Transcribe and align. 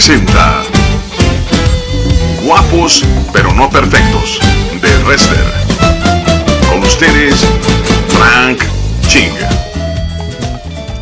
presenta 0.00 0.62
Guapos 2.42 3.04
pero 3.34 3.52
no 3.52 3.68
perfectos 3.68 4.40
de 4.80 5.04
Wrestler. 5.04 5.44
Con 6.70 6.82
ustedes, 6.82 7.44
Frank 8.08 8.62
Ching. 9.08 9.34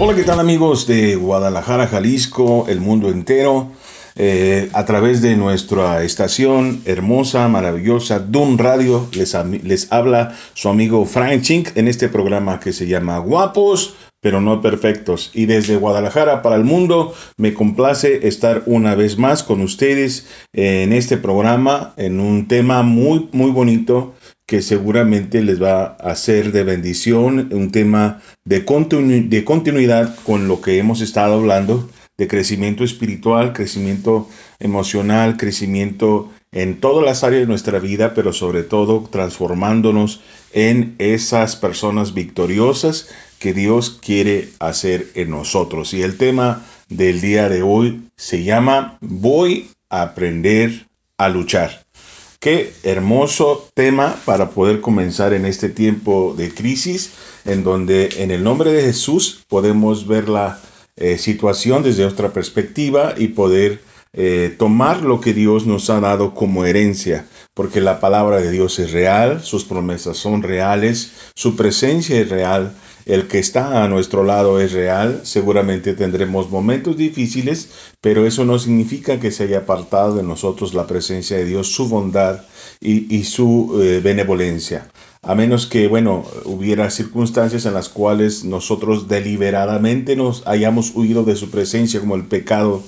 Hola, 0.00 0.16
¿qué 0.16 0.24
tal 0.24 0.40
amigos 0.40 0.88
de 0.88 1.14
Guadalajara, 1.14 1.86
Jalisco, 1.86 2.66
el 2.68 2.80
mundo 2.80 3.08
entero? 3.08 3.70
Eh, 4.16 4.68
a 4.72 4.84
través 4.84 5.22
de 5.22 5.36
nuestra 5.36 6.02
estación 6.02 6.82
hermosa, 6.84 7.46
maravillosa, 7.46 8.18
Dun 8.18 8.58
Radio, 8.58 9.08
les, 9.12 9.36
les 9.62 9.92
habla 9.92 10.34
su 10.54 10.68
amigo 10.68 11.04
Frank 11.04 11.42
Ching 11.42 11.68
en 11.76 11.86
este 11.86 12.08
programa 12.08 12.58
que 12.58 12.72
se 12.72 12.88
llama 12.88 13.18
Guapos 13.18 13.94
pero 14.20 14.40
no 14.40 14.60
perfectos. 14.60 15.30
Y 15.34 15.46
desde 15.46 15.76
Guadalajara 15.76 16.42
para 16.42 16.56
el 16.56 16.64
mundo, 16.64 17.14
me 17.36 17.54
complace 17.54 18.26
estar 18.26 18.62
una 18.66 18.94
vez 18.94 19.18
más 19.18 19.42
con 19.42 19.60
ustedes 19.60 20.26
en 20.52 20.92
este 20.92 21.16
programa, 21.16 21.94
en 21.96 22.20
un 22.20 22.48
tema 22.48 22.82
muy, 22.82 23.28
muy 23.32 23.50
bonito 23.50 24.14
que 24.46 24.62
seguramente 24.62 25.42
les 25.42 25.62
va 25.62 25.84
a 25.84 26.14
ser 26.14 26.52
de 26.52 26.64
bendición, 26.64 27.50
un 27.52 27.70
tema 27.70 28.22
de, 28.44 28.64
de 29.28 29.44
continuidad 29.44 30.16
con 30.24 30.48
lo 30.48 30.62
que 30.62 30.78
hemos 30.78 31.02
estado 31.02 31.34
hablando, 31.34 31.88
de 32.16 32.26
crecimiento 32.28 32.82
espiritual, 32.82 33.52
crecimiento 33.52 34.28
emocional, 34.58 35.36
crecimiento 35.36 36.30
en 36.50 36.80
todas 36.80 37.04
las 37.04 37.24
áreas 37.24 37.42
de 37.42 37.46
nuestra 37.46 37.78
vida, 37.78 38.14
pero 38.14 38.32
sobre 38.32 38.62
todo 38.62 39.06
transformándonos 39.10 40.22
en 40.52 40.94
esas 40.98 41.56
personas 41.56 42.14
victoriosas 42.14 43.08
que 43.38 43.54
Dios 43.54 43.98
quiere 44.02 44.48
hacer 44.58 45.10
en 45.14 45.30
nosotros. 45.30 45.94
Y 45.94 46.02
el 46.02 46.16
tema 46.16 46.64
del 46.88 47.20
día 47.20 47.48
de 47.48 47.62
hoy 47.62 48.02
se 48.16 48.42
llama 48.44 48.98
Voy 49.00 49.70
a 49.88 50.02
aprender 50.02 50.86
a 51.16 51.28
luchar. 51.28 51.84
Qué 52.40 52.72
hermoso 52.84 53.68
tema 53.74 54.14
para 54.24 54.50
poder 54.50 54.80
comenzar 54.80 55.32
en 55.32 55.44
este 55.44 55.68
tiempo 55.68 56.34
de 56.36 56.54
crisis, 56.54 57.12
en 57.44 57.64
donde 57.64 58.10
en 58.18 58.30
el 58.30 58.44
nombre 58.44 58.72
de 58.72 58.82
Jesús 58.82 59.44
podemos 59.48 60.06
ver 60.06 60.28
la 60.28 60.60
eh, 60.96 61.18
situación 61.18 61.82
desde 61.82 62.04
otra 62.04 62.32
perspectiva 62.32 63.14
y 63.16 63.28
poder 63.28 63.82
eh, 64.12 64.54
tomar 64.56 65.02
lo 65.02 65.20
que 65.20 65.34
Dios 65.34 65.66
nos 65.66 65.90
ha 65.90 66.00
dado 66.00 66.34
como 66.34 66.64
herencia, 66.64 67.26
porque 67.54 67.80
la 67.80 68.00
palabra 68.00 68.40
de 68.40 68.50
Dios 68.50 68.78
es 68.78 68.92
real, 68.92 69.42
sus 69.42 69.64
promesas 69.64 70.16
son 70.16 70.42
reales, 70.42 71.12
su 71.34 71.56
presencia 71.56 72.20
es 72.20 72.28
real 72.28 72.72
el 73.08 73.26
que 73.26 73.38
está 73.38 73.82
a 73.82 73.88
nuestro 73.88 74.22
lado 74.22 74.60
es 74.60 74.72
real, 74.72 75.22
seguramente 75.24 75.94
tendremos 75.94 76.50
momentos 76.50 76.98
difíciles, 76.98 77.70
pero 78.02 78.26
eso 78.26 78.44
no 78.44 78.58
significa 78.58 79.18
que 79.18 79.30
se 79.30 79.44
haya 79.44 79.60
apartado 79.60 80.14
de 80.14 80.22
nosotros 80.22 80.74
la 80.74 80.86
presencia 80.86 81.38
de 81.38 81.46
Dios, 81.46 81.72
su 81.72 81.88
bondad 81.88 82.42
y, 82.80 83.24
su 83.24 83.80
eh, 83.82 84.00
benevolencia. 84.04 84.90
A 85.22 85.34
menos 85.34 85.66
que, 85.66 85.88
bueno, 85.88 86.26
hubiera 86.44 86.90
circunstancias 86.90 87.64
en 87.64 87.72
las 87.72 87.88
cuales 87.88 88.44
nosotros 88.44 89.08
deliberadamente 89.08 90.14
nos 90.14 90.46
hayamos 90.46 90.94
huido 90.94 91.24
de 91.24 91.34
su 91.34 91.50
presencia, 91.50 92.00
como 92.00 92.14
el 92.14 92.26
pecado, 92.26 92.82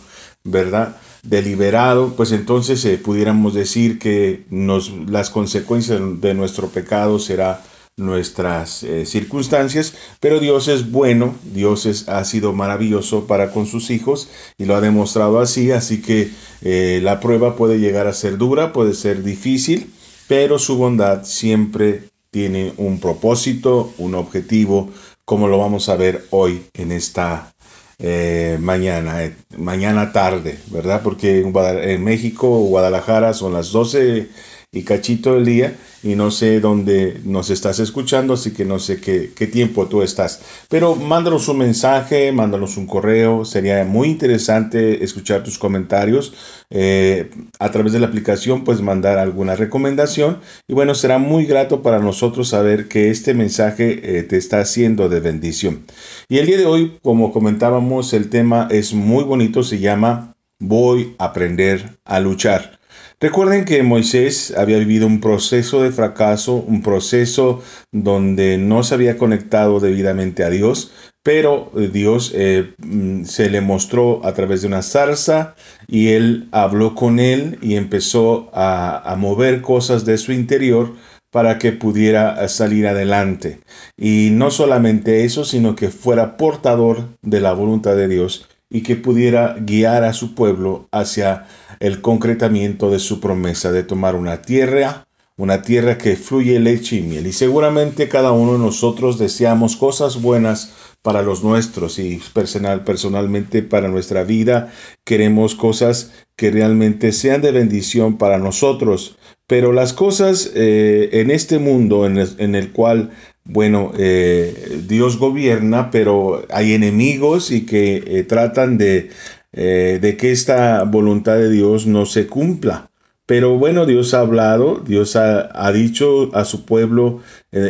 ¿verdad? 0.44 0.96
deliberado, 1.22 2.14
pues 2.14 2.32
entonces 2.32 2.84
eh, 2.84 2.98
pudiéramos 2.98 3.52
decir 3.54 3.98
que 3.98 4.44
nos, 4.48 4.90
las 4.90 5.30
consecuencias 5.30 6.00
de 6.20 6.34
nuestro 6.34 6.68
pecado 6.68 7.18
será 7.18 7.62
nuestras 8.00 8.82
eh, 8.82 9.06
circunstancias, 9.06 9.94
pero 10.18 10.40
Dios 10.40 10.68
es 10.68 10.90
bueno, 10.90 11.34
Dios 11.54 11.86
es, 11.86 12.08
ha 12.08 12.24
sido 12.24 12.52
maravilloso 12.52 13.26
para 13.26 13.52
con 13.52 13.66
sus 13.66 13.90
hijos 13.90 14.28
y 14.58 14.64
lo 14.64 14.74
ha 14.74 14.80
demostrado 14.80 15.38
así, 15.40 15.70
así 15.70 16.00
que 16.02 16.30
eh, 16.62 17.00
la 17.02 17.20
prueba 17.20 17.56
puede 17.56 17.78
llegar 17.78 18.06
a 18.06 18.12
ser 18.12 18.38
dura, 18.38 18.72
puede 18.72 18.94
ser 18.94 19.22
difícil, 19.22 19.92
pero 20.26 20.58
su 20.58 20.76
bondad 20.76 21.24
siempre 21.24 22.04
tiene 22.30 22.72
un 22.76 23.00
propósito, 23.00 23.92
un 23.98 24.14
objetivo, 24.14 24.90
como 25.24 25.48
lo 25.48 25.58
vamos 25.58 25.88
a 25.88 25.96
ver 25.96 26.26
hoy 26.30 26.62
en 26.74 26.92
esta 26.92 27.52
eh, 27.98 28.56
mañana, 28.60 29.32
mañana 29.58 30.12
tarde, 30.12 30.58
¿verdad? 30.70 31.02
Porque 31.02 31.40
en, 31.40 31.52
en 31.56 32.02
México, 32.02 32.48
Guadalajara, 32.60 33.34
son 33.34 33.52
las 33.52 33.72
12 33.72 34.28
y 34.72 34.84
cachito 34.84 35.34
del 35.34 35.44
día 35.44 35.76
y 36.04 36.14
no 36.14 36.30
sé 36.30 36.60
dónde 36.60 37.20
nos 37.24 37.50
estás 37.50 37.80
escuchando, 37.80 38.34
así 38.34 38.52
que 38.52 38.64
no 38.64 38.78
sé 38.78 39.00
qué, 39.00 39.46
tiempo 39.48 39.86
tú 39.88 40.00
estás. 40.02 40.42
Pero 40.68 40.94
mándanos 40.94 41.48
un 41.48 41.58
mensaje, 41.58 42.30
mándanos 42.30 42.76
un 42.76 42.86
correo, 42.86 43.44
sería 43.44 43.84
muy 43.84 44.08
interesante 44.08 45.02
escuchar 45.02 45.42
tus 45.42 45.58
comentarios. 45.58 46.34
Eh, 46.70 47.30
a 47.58 47.72
través 47.72 47.92
de 47.92 47.98
la 47.98 48.06
aplicación 48.06 48.62
puedes 48.62 48.80
mandar 48.80 49.18
alguna 49.18 49.56
recomendación 49.56 50.38
y 50.68 50.72
bueno, 50.72 50.94
será 50.94 51.18
muy 51.18 51.46
grato 51.46 51.82
para 51.82 51.98
nosotros 51.98 52.48
saber 52.48 52.86
que 52.86 53.10
este 53.10 53.34
mensaje 53.34 54.18
eh, 54.18 54.22
te 54.22 54.36
está 54.36 54.60
haciendo 54.60 55.08
de 55.08 55.18
bendición. 55.18 55.84
Y 56.28 56.38
el 56.38 56.46
día 56.46 56.58
de 56.58 56.66
hoy, 56.66 56.98
como 57.02 57.32
comentábamos, 57.32 58.12
el 58.12 58.30
tema 58.30 58.68
es 58.70 58.94
muy 58.94 59.24
bonito, 59.24 59.64
se 59.64 59.80
llama 59.80 60.36
Voy 60.60 61.16
a 61.18 61.24
aprender 61.24 61.98
a 62.04 62.20
luchar. 62.20 62.79
Recuerden 63.22 63.66
que 63.66 63.82
Moisés 63.82 64.54
había 64.56 64.78
vivido 64.78 65.06
un 65.06 65.20
proceso 65.20 65.82
de 65.82 65.92
fracaso, 65.92 66.54
un 66.54 66.80
proceso 66.80 67.62
donde 67.92 68.56
no 68.56 68.82
se 68.82 68.94
había 68.94 69.18
conectado 69.18 69.78
debidamente 69.78 70.42
a 70.42 70.48
Dios, 70.48 70.90
pero 71.22 71.70
eh, 71.76 71.90
Dios 71.92 72.32
eh, 72.34 72.72
mm, 72.78 73.24
se 73.24 73.50
le 73.50 73.60
mostró 73.60 74.24
a 74.24 74.32
través 74.32 74.62
de 74.62 74.68
una 74.68 74.80
zarza 74.80 75.54
y 75.86 76.08
él 76.08 76.48
habló 76.50 76.94
con 76.94 77.20
él 77.20 77.58
y 77.60 77.74
empezó 77.74 78.48
a, 78.54 79.14
mover 79.18 79.60
cosas 79.60 80.06
de 80.06 80.16
su 80.16 80.32
interior 80.32 80.94
para 81.30 81.58
que 81.58 81.72
pudiera 81.72 82.42
eh, 82.42 82.48
salir 82.48 82.86
adelante. 82.86 83.60
Y 83.98 84.30
no 84.32 84.50
solamente 84.50 85.24
eso, 85.24 85.44
sino 85.44 85.76
que 85.76 85.90
fuera 85.90 86.38
portador 86.38 87.08
de 87.20 87.40
la 87.40 87.52
voluntad 87.52 87.96
de 87.96 88.08
Dios 88.08 88.48
y 88.70 88.82
que 88.82 88.96
pudiera 88.96 89.56
guiar 89.58 90.04
a 90.04 90.12
su 90.12 90.34
pueblo 90.34 90.88
hacia 90.92 91.46
el 91.80 92.00
concretamiento 92.00 92.90
de 92.90 93.00
su 93.00 93.20
promesa 93.20 93.72
de 93.72 93.82
tomar 93.82 94.14
una 94.14 94.42
tierra, 94.42 95.08
una 95.36 95.62
tierra 95.62 95.98
que 95.98 96.16
fluye 96.16 96.60
leche 96.60 96.96
y 96.96 97.02
miel. 97.02 97.26
Y 97.26 97.32
seguramente 97.32 98.08
cada 98.08 98.30
uno 98.30 98.52
de 98.52 98.58
nosotros 98.60 99.18
deseamos 99.18 99.76
cosas 99.76 100.22
buenas 100.22 100.72
para 101.02 101.22
los 101.22 101.42
nuestros 101.42 101.98
y 101.98 102.20
personal, 102.32 102.84
personalmente 102.84 103.62
para 103.62 103.88
nuestra 103.88 104.22
vida 104.22 104.72
queremos 105.04 105.54
cosas 105.54 106.12
que 106.36 106.50
realmente 106.50 107.12
sean 107.12 107.40
de 107.42 107.52
bendición 107.52 108.18
para 108.18 108.38
nosotros. 108.38 109.16
Pero 109.50 109.72
las 109.72 109.92
cosas 109.92 110.52
eh, 110.54 111.08
en 111.14 111.32
este 111.32 111.58
mundo 111.58 112.06
en 112.06 112.54
el, 112.54 112.70
cual, 112.70 113.10
bueno, 113.42 113.90
eh, 113.98 114.78
Dios 114.86 115.18
gobierna, 115.18 115.90
pero 115.90 116.46
hay 116.50 116.72
enemigos 116.72 117.50
y 117.50 117.66
que 117.66 117.96
eh, 117.96 118.22
tratan 118.22 118.78
de 118.78 119.10
que 119.52 120.30
esta 120.30 120.84
voluntad 120.84 121.34
de 121.34 121.50
Dios 121.50 121.88
no 121.88 122.06
se 122.06 122.28
cumpla. 122.28 122.92
Pero 123.26 123.58
bueno, 123.58 123.86
Dios 123.86 124.14
ha 124.14 124.20
hablado, 124.20 124.84
Dios 124.86 125.16
ha, 125.16 125.72
dicho 125.72 126.30
a 126.32 126.44
su 126.44 126.64
pueblo 126.64 127.20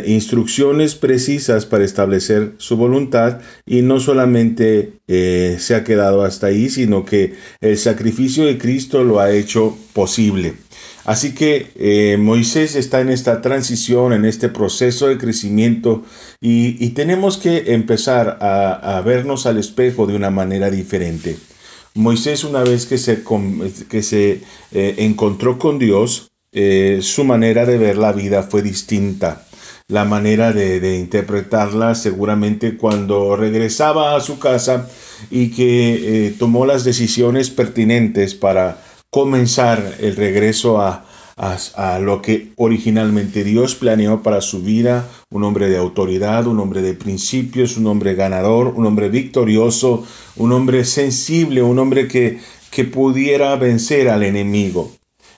instrucciones 0.05 0.93
precisas 0.93 1.65
para 1.65 1.83
establecer 1.83 2.53
su 2.57 2.77
voluntad 2.77 3.39
y 3.65 3.81
no 3.81 3.99
solamente 3.99 5.01
se 5.07 5.73
ha 5.75 5.83
quedado 5.83 6.23
hasta 6.23 6.47
ahí, 6.47 6.69
sino 6.69 7.05
que 7.05 7.33
el 7.59 7.77
sacrificio 7.79 8.45
de 8.45 8.59
Cristo 8.59 9.03
lo 9.03 9.19
ha 9.19 9.31
hecho 9.31 9.75
posible. 9.93 10.53
Así 11.05 11.33
que 11.33 12.15
Moisés 12.19 12.75
está 12.75 13.01
en 13.01 13.09
esta 13.09 13.41
transición, 13.41 14.13
en 14.13 14.25
este 14.25 14.49
proceso 14.49 15.07
de 15.07 15.17
crecimiento 15.17 16.03
y, 16.39 16.89
tenemos 16.89 17.37
que 17.37 17.73
empezar 17.73 18.37
a 18.39 19.01
vernos 19.03 19.45
al 19.45 19.57
espejo 19.57 20.05
de 20.05 20.15
una 20.15 20.29
manera 20.29 20.69
diferente. 20.69 21.37
Moisés 21.93 22.45
una 22.45 22.63
vez 22.63 22.85
que 22.85 22.97
se, 22.97 24.41
eh, 24.71 24.95
encontró 24.99 25.59
con 25.59 25.77
Dios, 25.77 26.31
eh, 26.53 26.99
su 27.01 27.25
manera 27.25 27.65
de 27.65 27.77
ver 27.77 27.97
la 27.97 28.13
vida 28.13 28.43
fue 28.43 28.61
distinta. 28.61 29.45
La 29.89 30.05
manera 30.05 30.53
de, 30.53 30.97
interpretarla 30.97 31.95
seguramente 31.95 32.77
cuando 32.77 33.35
regresaba 33.35 34.15
a 34.15 34.21
su 34.21 34.39
casa 34.39 34.89
y 35.29 35.49
que 35.51 36.27
eh, 36.27 36.35
tomó 36.39 36.65
las 36.65 36.85
decisiones 36.85 37.49
pertinentes 37.49 38.35
para 38.35 38.81
comenzar 39.11 39.97
el 39.99 40.15
regreso 40.15 40.81
a, 40.81 41.05
a, 41.35 41.99
lo 41.99 42.21
que 42.21 42.53
originalmente 42.55 43.43
Dios 43.43 43.75
planeó 43.75 44.23
para 44.23 44.41
su 44.41 44.61
vida, 44.61 45.07
un 45.29 45.43
hombre 45.43 45.69
de 45.69 45.77
autoridad, 45.77 46.47
un 46.47 46.59
hombre 46.59 46.81
de 46.81 46.93
principios, 46.93 47.77
un 47.77 47.87
hombre 47.87 48.15
ganador, 48.15 48.67
un 48.67 48.85
hombre 48.85 49.09
victorioso, 49.09 50.05
un 50.37 50.53
hombre 50.53 50.85
sensible, 50.85 51.61
un 51.61 51.79
hombre 51.79 52.07
que, 52.07 52.39
que 52.71 52.85
pudiera 52.85 53.55
vencer 53.57 54.09
al 54.09 54.23
enemigo. 54.23 54.91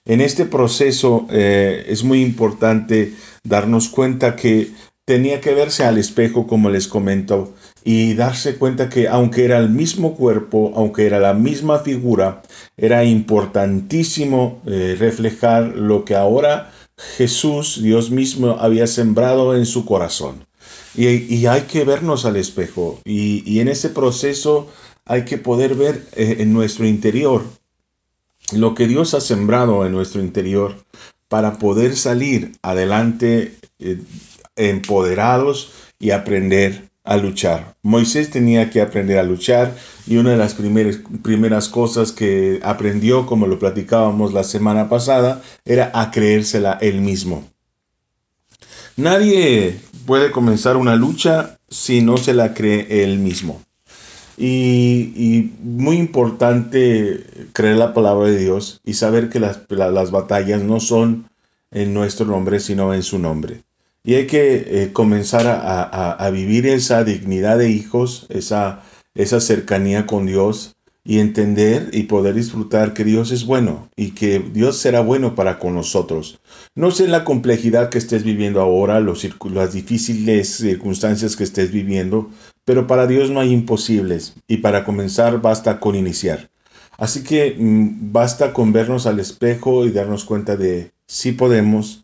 En 0.05 0.21
este 0.21 0.45
proceso 0.45 1.25
eh, 1.31 1.85
es 1.87 2.03
muy 2.03 2.21
importante 2.21 3.13
darnos 3.43 3.89
cuenta 3.89 4.35
que 4.35 4.71
tenía 5.05 5.41
que 5.41 5.53
verse 5.53 5.83
al 5.83 5.97
espejo, 5.97 6.47
como 6.47 6.69
les 6.69 6.87
comento, 6.87 7.53
y 7.83 8.13
darse 8.13 8.55
cuenta 8.55 8.89
que 8.89 9.07
aunque 9.07 9.45
era 9.45 9.59
el 9.59 9.69
mismo 9.69 10.15
cuerpo, 10.15 10.71
aunque 10.75 11.05
era 11.05 11.19
la 11.19 11.33
misma 11.33 11.79
figura, 11.79 12.41
era 12.77 13.03
importantísimo 13.03 14.61
eh, 14.65 14.95
reflejar 14.97 15.75
lo 15.75 16.05
que 16.05 16.15
ahora 16.15 16.71
Jesús, 17.17 17.81
Dios 17.81 18.11
mismo, 18.11 18.57
había 18.59 18.87
sembrado 18.87 19.55
en 19.55 19.65
su 19.65 19.85
corazón. 19.85 20.45
Y, 20.95 21.47
hay 21.47 21.61
que 21.61 21.83
vernos 21.85 22.25
al 22.25 22.35
espejo. 22.35 22.99
Y, 23.03 23.59
en 23.59 23.67
ese 23.67 23.89
proceso 23.89 24.69
hay 25.05 25.25
que 25.25 25.37
poder 25.37 25.75
ver 25.75 26.05
eh, 26.15 26.37
en 26.39 26.53
nuestro 26.53 26.87
interior 26.87 27.43
lo 28.53 28.75
que 28.75 28.87
Dios 28.87 29.13
ha 29.13 29.21
sembrado 29.21 29.85
en 29.85 29.91
nuestro 29.91 30.21
interior 30.21 30.75
para 31.27 31.57
poder 31.57 31.97
salir 31.97 32.51
adelante 32.61 33.57
eh, 33.79 33.97
empoderados 34.55 35.71
y 35.99 36.11
aprender 36.11 36.89
a 37.03 37.17
luchar. 37.17 37.75
Moisés 37.81 38.29
tenía 38.29 38.69
que 38.69 38.81
aprender 38.81 39.17
a 39.19 39.23
luchar 39.23 39.75
y 40.07 40.17
una 40.17 40.31
de 40.31 40.37
las 40.37 40.53
primeras, 40.53 40.99
primeras 41.21 41.67
cosas 41.67 42.11
que 42.11 42.59
aprendió, 42.63 43.25
como 43.25 43.47
lo 43.47 43.59
platicábamos 43.59 44.33
la 44.33 44.43
semana 44.43 44.89
pasada, 44.89 45.41
era 45.65 45.91
a 45.93 46.11
creérsela 46.11 46.77
él 46.81 47.01
mismo. 47.01 47.43
Nadie 48.95 49.79
puede 50.05 50.31
comenzar 50.31 50.77
una 50.77 50.95
lucha 50.95 51.57
si 51.67 52.01
no 52.01 52.17
se 52.17 52.33
la 52.33 52.53
cree 52.53 53.03
él 53.03 53.19
mismo. 53.19 53.61
Y, 54.37 55.51
muy 55.61 55.97
importante 55.97 57.23
creer 57.53 57.77
la 57.77 57.93
palabra 57.93 58.27
de 58.27 58.37
Dios 58.37 58.81
y 58.83 58.93
saber 58.93 59.29
que 59.29 59.39
las, 59.39 59.61
las 59.69 60.11
batallas 60.11 60.63
no 60.63 60.79
son 60.79 61.29
en 61.71 61.93
nuestro 61.93 62.25
nombre, 62.25 62.59
sino 62.59 62.93
en 62.93 63.03
su 63.03 63.19
nombre. 63.19 63.63
Y 64.03 64.15
hay 64.15 64.27
que 64.27 64.83
eh, 64.83 64.93
comenzar 64.93 65.45
a, 65.47 66.29
vivir 66.29 66.67
esa 66.67 67.03
dignidad 67.03 67.57
de 67.57 67.69
hijos, 67.69 68.25
esa, 68.29 68.83
esa 69.15 69.39
cercanía 69.39 70.05
con 70.05 70.25
Dios 70.25 70.75
y 71.05 71.19
entender 71.19 71.89
y 71.93 72.03
poder 72.03 72.33
disfrutar 72.35 72.93
que 72.93 73.03
Dios 73.03 73.31
es 73.31 73.45
bueno 73.45 73.89
y 73.95 74.11
que 74.11 74.39
Dios 74.39 74.77
será 74.77 75.01
bueno 75.01 75.35
para 75.35 75.59
con 75.59 75.75
nosotros. 75.75 76.39
No 76.75 76.91
sé 76.91 77.07
la 77.07 77.23
complejidad 77.23 77.89
que 77.89 77.97
estés 77.97 78.23
viviendo 78.23 78.61
ahora, 78.61 78.99
los, 78.99 79.27
las 79.51 79.73
difíciles 79.73 80.49
circunstancias 80.49 81.35
que 81.35 81.43
estés 81.43 81.71
viviendo, 81.71 82.29
pero 82.65 82.87
para 82.87 83.07
Dios 83.07 83.29
no 83.29 83.39
hay 83.39 83.51
imposibles 83.51 84.35
y 84.47 84.57
para 84.57 84.85
comenzar 84.85 85.41
basta 85.41 85.79
con 85.79 85.95
iniciar. 85.95 86.49
Así 86.97 87.23
que 87.23 87.55
mm, 87.57 88.11
basta 88.11 88.53
con 88.53 88.71
vernos 88.71 89.05
al 89.05 89.19
espejo 89.19 89.85
y 89.85 89.91
darnos 89.91 90.25
cuenta 90.25 90.55
de 90.55 90.91
si 91.07 91.33
podemos, 91.33 92.02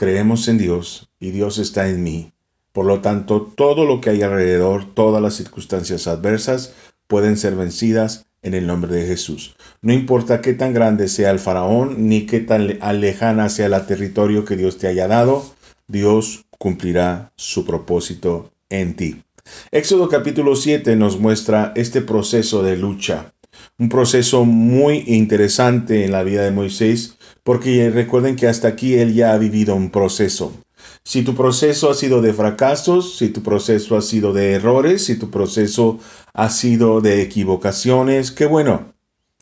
Creemos 0.00 0.48
en 0.48 0.56
Dios 0.56 1.10
y 1.20 1.30
Dios 1.30 1.58
está 1.58 1.90
en 1.90 2.02
mí. 2.02 2.32
Por 2.72 2.86
lo 2.86 3.02
tanto, 3.02 3.52
todo 3.54 3.84
lo 3.84 4.00
que 4.00 4.08
hay 4.08 4.22
alrededor, 4.22 4.86
todas 4.94 5.20
las 5.20 5.34
circunstancias 5.34 6.06
adversas, 6.06 6.72
pueden 7.06 7.36
ser 7.36 7.54
vencidas 7.54 8.24
en 8.40 8.54
el 8.54 8.66
nombre 8.66 8.94
de 8.94 9.06
Jesús. 9.06 9.56
No 9.82 9.92
importa 9.92 10.40
qué 10.40 10.54
tan 10.54 10.72
grande 10.72 11.06
sea 11.06 11.30
el 11.30 11.38
faraón, 11.38 12.08
ni 12.08 12.24
qué 12.24 12.40
tan 12.40 12.66
lejana 13.02 13.50
sea 13.50 13.66
el 13.66 13.84
territorio 13.84 14.46
que 14.46 14.56
Dios 14.56 14.78
te 14.78 14.86
haya 14.86 15.06
dado, 15.06 15.44
Dios 15.86 16.46
cumplirá 16.56 17.32
su 17.36 17.66
propósito 17.66 18.52
en 18.70 18.96
ti. 18.96 19.22
Éxodo 19.70 20.08
capítulo 20.08 20.56
7 20.56 20.96
nos 20.96 21.20
muestra 21.20 21.74
este 21.76 22.00
proceso 22.00 22.62
de 22.62 22.78
lucha, 22.78 23.34
un 23.78 23.90
proceso 23.90 24.46
muy 24.46 25.04
interesante 25.08 26.06
en 26.06 26.12
la 26.12 26.22
vida 26.22 26.42
de 26.42 26.52
Moisés, 26.52 27.18
porque 27.42 27.90
recuerden 27.90 28.36
que 28.36 28.46
hasta 28.46 28.68
aquí 28.68 28.94
él 28.94 29.14
ya 29.14 29.32
ha 29.32 29.38
vivido 29.38 29.74
un 29.74 29.90
proceso. 29.90 30.52
Si 31.02 31.22
tu 31.22 31.34
proceso 31.34 31.90
ha 31.90 31.94
sido 31.94 32.22
de 32.22 32.32
fracasos, 32.32 33.16
si 33.16 33.28
tu 33.28 33.42
proceso 33.42 33.96
ha 33.96 34.02
sido 34.02 34.32
de 34.32 34.52
errores, 34.52 35.04
si 35.04 35.16
tu 35.16 35.30
proceso 35.30 35.98
ha 36.32 36.50
sido 36.50 37.00
de 37.00 37.22
equivocaciones, 37.22 38.30
qué 38.30 38.46
bueno, 38.46 38.92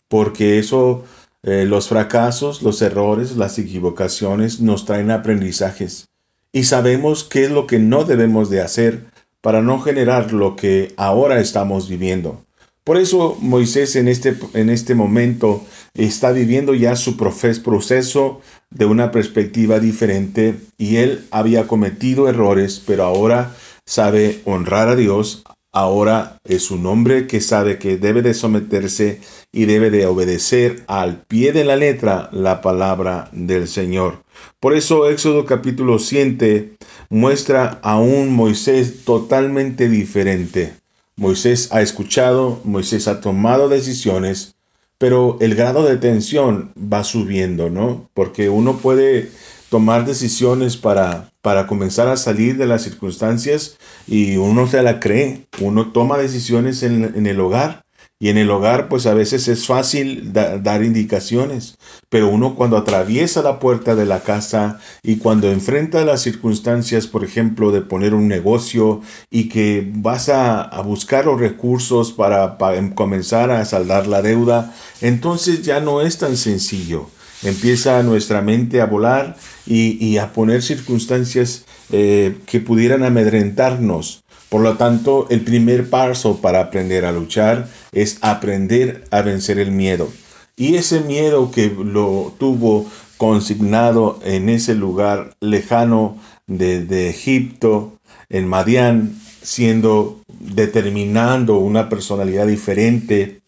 porque 0.07 0.59
eso, 0.59 1.03
eh, 1.43 1.65
los 1.65 1.87
fracasos, 1.87 2.61
los 2.61 2.81
errores, 2.81 3.35
las 3.35 3.57
equivocaciones 3.59 4.59
nos 4.61 4.85
traen 4.85 5.11
aprendizajes 5.11 6.09
y 6.51 6.63
sabemos 6.63 7.23
qué 7.23 7.45
es 7.45 7.51
lo 7.51 7.67
que 7.67 7.79
no 7.79 8.03
debemos 8.03 8.49
de 8.49 8.61
hacer 8.61 9.05
para 9.41 9.61
no 9.61 9.79
generar 9.79 10.33
lo 10.33 10.55
que 10.55 10.93
ahora 10.97 11.39
estamos 11.39 11.87
viviendo. 11.87 12.43
Por 12.83 12.97
eso 12.97 13.37
Moisés 13.39 13.95
en 13.95 14.07
este, 14.07 14.35
en 14.53 14.69
este 14.69 14.95
momento 14.95 15.63
está 15.93 16.31
viviendo 16.31 16.73
ya 16.73 16.95
su 16.95 17.17
proceso 17.17 18.41
de 18.69 18.85
una 18.85 19.11
perspectiva 19.11 19.79
diferente 19.79 20.55
y 20.77 20.97
él 20.97 21.25
había 21.31 21.67
cometido 21.67 22.29
errores, 22.29 22.81
pero 22.85 23.03
ahora 23.03 23.55
sabe 23.85 24.41
honrar 24.45 24.87
a 24.89 24.95
Dios, 24.95 25.43
ahora 25.71 26.39
es 26.43 26.71
un 26.71 26.85
hombre 26.85 27.27
que 27.27 27.41
sabe 27.41 27.77
que 27.77 27.97
debe 27.97 28.21
de 28.21 28.33
someterse 28.33 29.21
y 29.51 29.65
debe 29.65 29.89
de 29.89 30.05
obedecer 30.05 30.83
al 30.87 31.23
pie 31.23 31.51
de 31.53 31.63
la 31.63 31.75
letra 31.75 32.29
la 32.31 32.61
palabra 32.61 33.29
del 33.31 33.67
Señor. 33.67 34.23
Por 34.59 34.75
eso 34.75 35.09
Éxodo 35.09 35.45
capítulo 35.45 35.99
7 35.99 36.77
muestra 37.09 37.79
a 37.81 37.97
un 37.99 38.33
Moisés 38.33 39.03
totalmente 39.05 39.89
diferente. 39.89 40.73
Moisés 41.15 41.69
ha 41.73 41.81
escuchado, 41.81 42.61
Moisés 42.63 43.07
ha 43.07 43.19
tomado 43.19 43.67
decisiones, 43.67 44.55
pero 44.99 45.37
el 45.39 45.55
grado 45.55 45.85
de 45.85 45.97
tensión 45.97 46.71
va 46.77 47.03
subiendo, 47.03 47.69
¿no? 47.71 48.09
Porque 48.13 48.49
uno 48.49 48.77
puede 48.77 49.31
tomar 49.69 50.05
decisiones 50.05 50.77
para, 50.77 51.31
para 51.41 51.65
comenzar 51.65 52.07
a 52.09 52.17
salir 52.17 52.57
de 52.57 52.67
las 52.67 52.83
circunstancias 52.83 53.77
y 54.07 54.35
uno 54.35 54.67
se 54.67 54.83
la 54.83 54.99
cree, 54.99 55.47
uno 55.61 55.91
toma 55.91 56.17
decisiones 56.17 56.83
en, 56.83 57.03
en 57.15 57.25
el 57.25 57.39
hogar 57.39 57.85
y 58.21 58.27
en 58.27 58.37
el 58.37 58.51
hogar, 58.51 58.89
pues 58.89 59.05
a 59.05 59.13
veces 59.13 59.47
es 59.47 59.65
fácil 59.65 60.33
dar 60.33 60.83
indicaciones, 60.83 61.77
pero 62.09 62.27
uno 62.27 62.55
cuando 62.55 62.75
atraviesa 62.75 63.41
la 63.41 63.59
puerta 63.59 63.95
de 63.95 64.05
la 64.05 64.19
casa 64.19 64.81
y 65.01 65.15
cuando 65.17 65.49
enfrenta 65.49 66.03
las 66.03 66.21
circunstancias, 66.21 67.07
por 67.07 67.23
ejemplo, 67.23 67.71
de 67.71 67.79
poner 67.79 68.13
un 68.13 68.27
negocio 68.27 69.01
y 69.31 69.47
que 69.47 69.89
vas 69.95 70.27
a, 70.27 70.81
buscar 70.81 71.25
los 71.25 71.39
recursos 71.39 72.11
para, 72.11 72.57
comenzar 72.93 73.51
a 73.51 73.63
saldar 73.63 74.05
la 74.07 74.21
deuda, 74.21 74.75
entonces 74.99 75.61
ya 75.61 75.79
no 75.79 76.01
es 76.01 76.17
tan 76.17 76.35
sencillo. 76.35 77.07
Empieza 77.41 78.03
nuestra 78.03 78.41
mente 78.41 78.81
a 78.81 78.85
volar 78.85 79.37
y, 79.65 80.17
a 80.17 80.33
poner 80.33 80.61
circunstancias 80.61 81.63
eh, 81.89 82.37
que 82.45 82.59
pudieran 82.59 83.03
amedrentarnos. 83.03 84.23
Por 84.49 84.61
lo 84.61 84.77
tanto, 84.77 85.27
el 85.29 85.41
primer 85.41 85.89
paso 85.89 86.37
para 86.37 86.59
aprender 86.59 87.05
a 87.05 87.11
luchar 87.11 87.69
es 87.91 88.17
aprender 88.21 89.05
a 89.11 89.21
vencer 89.21 89.59
el 89.59 89.71
miedo. 89.71 90.09
Y 90.55 90.75
ese 90.75 91.01
miedo 91.01 91.51
que 91.51 91.69
lo 91.69 92.33
tuvo 92.37 92.85
consignado 93.17 94.19
en 94.23 94.49
ese 94.49 94.75
lugar 94.75 95.35
lejano 95.39 96.17
de, 96.47 97.09
Egipto, 97.09 97.93
en 98.29 98.47
Madián, 98.47 99.15
siendo 99.41 100.21
determinando 100.39 101.57
una 101.57 101.87
personalidad 101.87 102.47
diferente, 102.47 103.41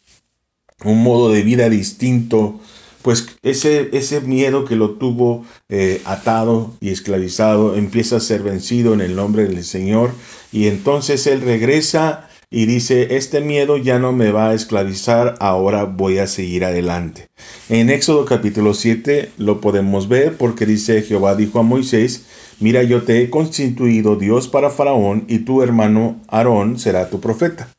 un 0.83 1.01
modo 1.03 1.31
de 1.31 1.43
vida 1.43 1.69
distinto, 1.69 2.59
pues 3.01 3.30
ese, 3.43 3.89
ese 3.93 4.21
miedo 4.21 4.65
que 4.65 4.75
lo 4.75 4.91
tuvo 4.91 5.45
eh, 5.69 6.01
atado 6.05 6.73
y 6.79 6.89
esclavizado 6.89 7.75
empieza 7.75 8.17
a 8.17 8.19
ser 8.19 8.43
vencido 8.43 8.93
en 8.93 9.01
el 9.01 9.15
nombre 9.15 9.45
del 9.45 9.63
Señor 9.63 10.11
y 10.51 10.67
entonces 10.67 11.25
él 11.27 11.41
regresa 11.41 12.27
y 12.53 12.65
dice, 12.65 13.15
este 13.15 13.39
miedo 13.39 13.77
ya 13.77 13.97
no 13.97 14.11
me 14.11 14.31
va 14.31 14.49
a 14.49 14.53
esclavizar, 14.53 15.35
ahora 15.39 15.85
voy 15.85 16.17
a 16.17 16.27
seguir 16.27 16.65
adelante. 16.65 17.29
En 17.69 17.89
Éxodo 17.89 18.25
capítulo 18.25 18.73
7 18.73 19.31
lo 19.37 19.61
podemos 19.61 20.09
ver 20.09 20.35
porque 20.35 20.65
dice, 20.65 21.01
Jehová 21.01 21.35
dijo 21.35 21.59
a 21.59 21.63
Moisés, 21.63 22.25
mira 22.59 22.83
yo 22.83 23.03
te 23.03 23.21
he 23.21 23.29
constituido 23.29 24.17
Dios 24.17 24.49
para 24.49 24.69
Faraón 24.69 25.23
y 25.29 25.39
tu 25.39 25.63
hermano 25.63 26.19
Aarón 26.27 26.77
será 26.77 27.09
tu 27.09 27.21
profeta. 27.21 27.69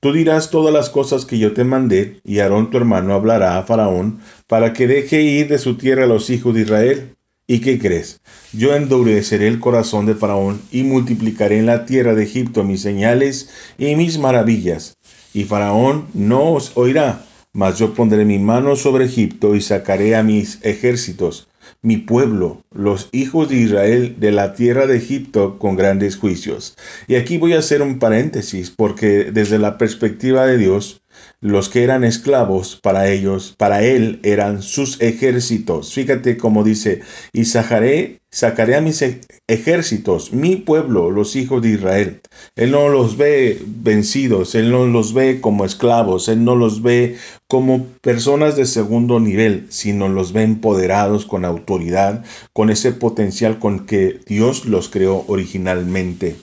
Tú 0.00 0.14
dirás 0.14 0.48
todas 0.48 0.72
las 0.72 0.88
cosas 0.88 1.26
que 1.26 1.38
yo 1.38 1.52
te 1.52 1.62
mandé, 1.62 2.22
y 2.24 2.38
Aarón 2.38 2.70
tu 2.70 2.78
hermano 2.78 3.12
hablará 3.12 3.58
a 3.58 3.64
Faraón, 3.64 4.20
para 4.46 4.72
que 4.72 4.86
deje 4.86 5.20
ir 5.20 5.48
de 5.48 5.58
su 5.58 5.76
tierra 5.76 6.04
a 6.04 6.06
los 6.06 6.30
hijos 6.30 6.54
de 6.54 6.62
Israel. 6.62 7.16
¿Y 7.46 7.60
qué 7.60 7.78
crees? 7.78 8.22
Yo 8.54 8.74
endureceré 8.74 9.46
el 9.46 9.60
corazón 9.60 10.06
de 10.06 10.14
Faraón 10.14 10.62
y 10.72 10.84
multiplicaré 10.84 11.58
en 11.58 11.66
la 11.66 11.84
tierra 11.84 12.14
de 12.14 12.22
Egipto 12.22 12.64
mis 12.64 12.80
señales 12.80 13.50
y 13.76 13.94
mis 13.94 14.18
maravillas. 14.18 14.96
Y 15.34 15.44
Faraón 15.44 16.06
no 16.14 16.52
os 16.52 16.72
oirá, 16.76 17.26
mas 17.52 17.78
yo 17.78 17.92
pondré 17.92 18.24
mi 18.24 18.38
mano 18.38 18.76
sobre 18.76 19.04
Egipto 19.04 19.54
y 19.54 19.60
sacaré 19.60 20.16
a 20.16 20.22
mis 20.22 20.60
ejércitos 20.62 21.49
mi 21.82 21.96
pueblo, 21.96 22.62
los 22.72 23.08
hijos 23.12 23.48
de 23.48 23.56
Israel, 23.56 24.16
de 24.18 24.32
la 24.32 24.54
tierra 24.54 24.86
de 24.86 24.96
Egipto 24.96 25.58
con 25.58 25.76
grandes 25.76 26.16
juicios. 26.16 26.76
Y 27.06 27.16
aquí 27.16 27.38
voy 27.38 27.54
a 27.54 27.58
hacer 27.58 27.82
un 27.82 27.98
paréntesis, 27.98 28.70
porque 28.70 29.30
desde 29.32 29.58
la 29.58 29.78
perspectiva 29.78 30.46
de 30.46 30.58
Dios, 30.58 31.02
los 31.40 31.68
que 31.68 31.82
eran 31.82 32.04
esclavos 32.04 32.78
para 32.82 33.08
ellos, 33.08 33.54
para 33.56 33.82
él 33.82 34.20
eran 34.22 34.62
sus 34.62 35.00
ejércitos. 35.00 35.92
Fíjate 35.94 36.36
cómo 36.36 36.64
dice, 36.64 37.00
y 37.32 37.46
sacaré, 37.46 38.20
sacaré 38.30 38.76
a 38.76 38.80
mis 38.80 39.00
e-, 39.02 39.20
ejércitos, 39.46 40.32
mi 40.32 40.56
pueblo, 40.56 41.10
los 41.10 41.36
hijos 41.36 41.62
de 41.62 41.70
Israel. 41.70 42.20
Él 42.56 42.72
no 42.72 42.88
los 42.88 43.16
ve 43.16 43.60
vencidos, 43.64 44.54
él 44.54 44.70
no 44.70 44.86
los 44.86 45.14
ve 45.14 45.40
como 45.40 45.64
esclavos, 45.64 46.28
él 46.28 46.44
no 46.44 46.56
los 46.56 46.82
ve 46.82 47.16
como 47.48 47.86
personas 48.02 48.56
de 48.56 48.66
segundo 48.66 49.18
nivel, 49.18 49.66
sino 49.70 50.08
los 50.08 50.32
ve 50.32 50.42
empoderados 50.42 51.24
con 51.24 51.44
autoridad, 51.44 52.24
con 52.52 52.70
ese 52.70 52.92
potencial 52.92 53.58
con 53.58 53.86
que 53.86 54.20
Dios 54.26 54.66
los 54.66 54.88
creó 54.88 55.24
originalmente. 55.26 56.36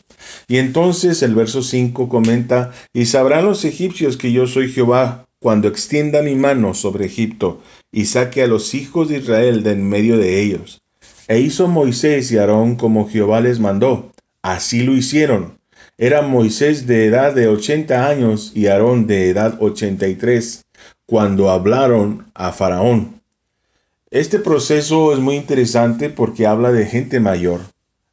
Y 0.47 0.57
entonces 0.57 1.21
el 1.23 1.35
verso 1.35 1.61
5 1.61 2.09
comenta, 2.09 2.71
y 2.93 3.05
sabrán 3.05 3.45
los 3.45 3.65
egipcios 3.65 4.17
que 4.17 4.31
yo 4.31 4.47
soy 4.47 4.71
Jehová 4.71 5.27
cuando 5.39 5.67
extienda 5.67 6.21
mi 6.21 6.35
mano 6.35 6.73
sobre 6.73 7.05
Egipto 7.05 7.61
y 7.91 8.05
saque 8.05 8.43
a 8.43 8.47
los 8.47 8.73
hijos 8.73 9.09
de 9.09 9.17
Israel 9.17 9.63
de 9.63 9.71
en 9.71 9.87
medio 9.87 10.17
de 10.17 10.41
ellos. 10.41 10.81
E 11.27 11.39
hizo 11.39 11.67
Moisés 11.67 12.31
y 12.31 12.37
Aarón 12.37 12.75
como 12.75 13.09
Jehová 13.09 13.41
les 13.41 13.59
mandó. 13.59 14.11
Así 14.41 14.83
lo 14.83 14.93
hicieron. 14.93 15.59
Era 15.97 16.21
Moisés 16.21 16.87
de 16.87 17.05
edad 17.05 17.33
de 17.35 17.47
ochenta 17.47 18.07
años 18.07 18.51
y 18.55 18.67
Aarón 18.67 19.07
de 19.07 19.29
edad 19.29 19.57
ochenta 19.61 20.07
y 20.07 20.15
tres, 20.15 20.65
cuando 21.05 21.49
hablaron 21.49 22.27
a 22.33 22.51
Faraón. 22.51 23.21
Este 24.09 24.39
proceso 24.39 25.11
es 25.11 25.19
muy 25.19 25.35
interesante 25.35 26.09
porque 26.09 26.47
habla 26.47 26.71
de 26.71 26.85
gente 26.85 27.19
mayor, 27.19 27.59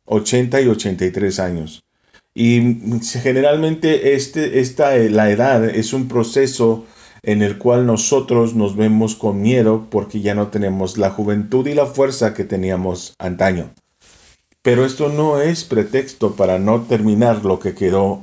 80 0.07 0.61
y 0.61 0.69
83 0.69 1.39
años. 1.39 1.84
Y 2.35 2.79
generalmente 3.23 4.15
este, 4.15 4.59
esta, 4.59 4.97
eh, 4.97 5.09
la 5.09 5.31
edad 5.31 5.65
es 5.65 5.93
un 5.93 6.09
proceso 6.09 6.85
en 7.23 7.43
el 7.43 7.59
cual 7.59 7.87
nosotros 7.87 8.55
nos 8.55 8.77
vemos 8.77 9.15
con 9.15 9.41
miedo 9.41 9.87
porque 9.89 10.21
ya 10.21 10.35
no 10.35 10.49
tenemos 10.49 10.99
la 10.99 11.11
juventud 11.11 11.67
y 11.67 11.75
la 11.75 11.87
fuerza 11.87 12.35
que 12.35 12.45
teníamos 12.45 13.15
antaño. 13.19 13.73
Pero 14.63 14.85
esto 14.85 15.09
no 15.09 15.41
es 15.41 15.65
pretexto 15.65 16.37
para 16.37 16.59
no 16.59 16.83
terminar 16.83 17.45
lo 17.45 17.61
que 17.61 17.75
quedó 17.75 18.23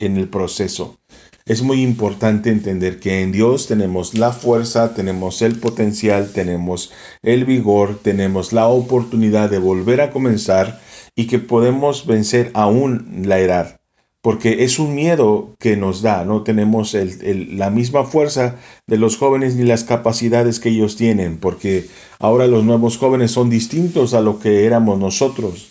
en 0.00 0.16
el 0.16 0.28
proceso. 0.28 0.98
Es 1.46 1.62
muy 1.62 1.82
importante 1.82 2.50
entender 2.50 3.00
que 3.00 3.22
en 3.22 3.32
Dios 3.32 3.66
tenemos 3.66 4.14
la 4.14 4.32
fuerza, 4.32 4.94
tenemos 4.94 5.42
el 5.42 5.56
potencial, 5.56 6.30
tenemos 6.32 6.92
el 7.22 7.44
vigor, 7.44 7.98
tenemos 8.02 8.52
la 8.52 8.68
oportunidad 8.68 9.50
de 9.50 9.58
volver 9.58 10.00
a 10.00 10.10
comenzar 10.10 10.80
y 11.16 11.26
que 11.26 11.38
podemos 11.38 12.06
vencer 12.06 12.50
aún 12.54 13.22
la 13.24 13.40
edad, 13.40 13.80
porque 14.22 14.64
es 14.64 14.78
un 14.78 14.94
miedo 14.94 15.56
que 15.58 15.76
nos 15.76 16.02
da, 16.02 16.24
no 16.24 16.42
tenemos 16.42 16.94
la 16.94 17.70
misma 17.70 18.04
fuerza 18.04 18.56
de 18.86 18.98
los 18.98 19.16
jóvenes 19.16 19.56
ni 19.56 19.64
las 19.64 19.82
capacidades 19.84 20.60
que 20.60 20.68
ellos 20.68 20.96
tienen, 20.96 21.38
porque 21.38 21.88
ahora 22.18 22.46
los 22.46 22.64
nuevos 22.64 22.98
jóvenes 22.98 23.32
son 23.32 23.50
distintos 23.50 24.14
a 24.14 24.20
lo 24.20 24.38
que 24.38 24.66
éramos 24.66 24.98
nosotros. 24.98 25.69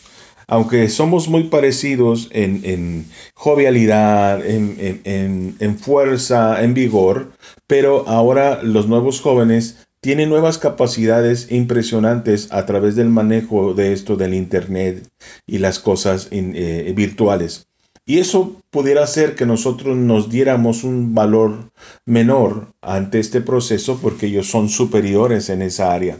Aunque 0.51 0.89
somos 0.89 1.29
muy 1.29 1.43
parecidos 1.43 2.27
en, 2.31 3.05
jovialidad, 3.35 4.43
en, 4.43 5.77
fuerza, 5.79 6.63
en 6.63 6.73
vigor, 6.73 7.31
pero 7.67 8.07
ahora 8.07 8.63
los 8.63 8.87
nuevos 8.87 9.21
jóvenes 9.21 9.87
tiene 10.01 10.25
nuevas 10.25 10.57
capacidades 10.57 11.51
impresionantes 11.51 12.51
a 12.51 12.65
través 12.65 12.95
del 12.95 13.09
manejo 13.09 13.75
de 13.75 13.93
esto 13.93 14.15
del 14.15 14.33
Internet 14.33 15.07
y 15.45 15.59
las 15.59 15.77
cosas 15.77 16.29
eh, 16.31 16.93
virtuales. 16.95 17.67
Y 18.09 18.17
eso 18.17 18.59
pudiera 18.71 19.03
hacer 19.03 19.35
que 19.35 19.45
nosotros 19.45 19.95
nos 19.95 20.31
diéramos 20.31 20.83
un 20.83 21.13
valor 21.13 21.69
menor 22.07 22.73
ante 22.81 23.19
este 23.19 23.39
proceso 23.39 23.99
porque 24.01 24.25
ellos 24.25 24.47
son 24.49 24.67
superiores 24.67 25.49
en 25.49 25.61
esa 25.61 25.93
área. 25.93 26.17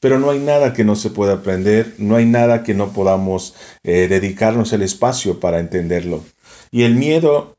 Pero 0.00 0.18
no 0.18 0.30
hay 0.30 0.38
nada 0.38 0.72
que 0.72 0.84
no 0.84 0.96
se 0.96 1.10
pueda 1.10 1.34
aprender, 1.34 1.94
no 1.98 2.16
hay 2.16 2.26
nada 2.26 2.62
que 2.62 2.74
no 2.74 2.92
podamos 2.92 3.54
eh, 3.82 4.08
dedicarnos 4.08 4.72
el 4.72 4.82
espacio 4.82 5.40
para 5.40 5.58
entenderlo. 5.58 6.22
Y 6.70 6.82
el 6.82 6.96
miedo, 6.96 7.56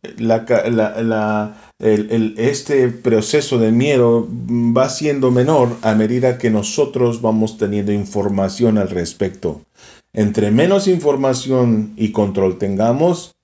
este 2.37 2.89
proceso 2.89 3.57
de 3.57 3.71
miedo 3.71 4.27
va 4.29 4.89
siendo 4.89 5.31
menor 5.31 5.77
a 5.81 5.95
medida 5.95 6.37
que 6.37 6.51
nosotros 6.51 7.21
vamos 7.21 7.57
teniendo 7.57 7.91
información 7.91 8.77
al 8.77 8.89
respecto. 8.89 9.61
Entre 10.13 10.51
menos 10.51 10.87
información 10.87 11.93
y 11.97 12.11
control 12.11 12.57
tengamos, 12.57 13.35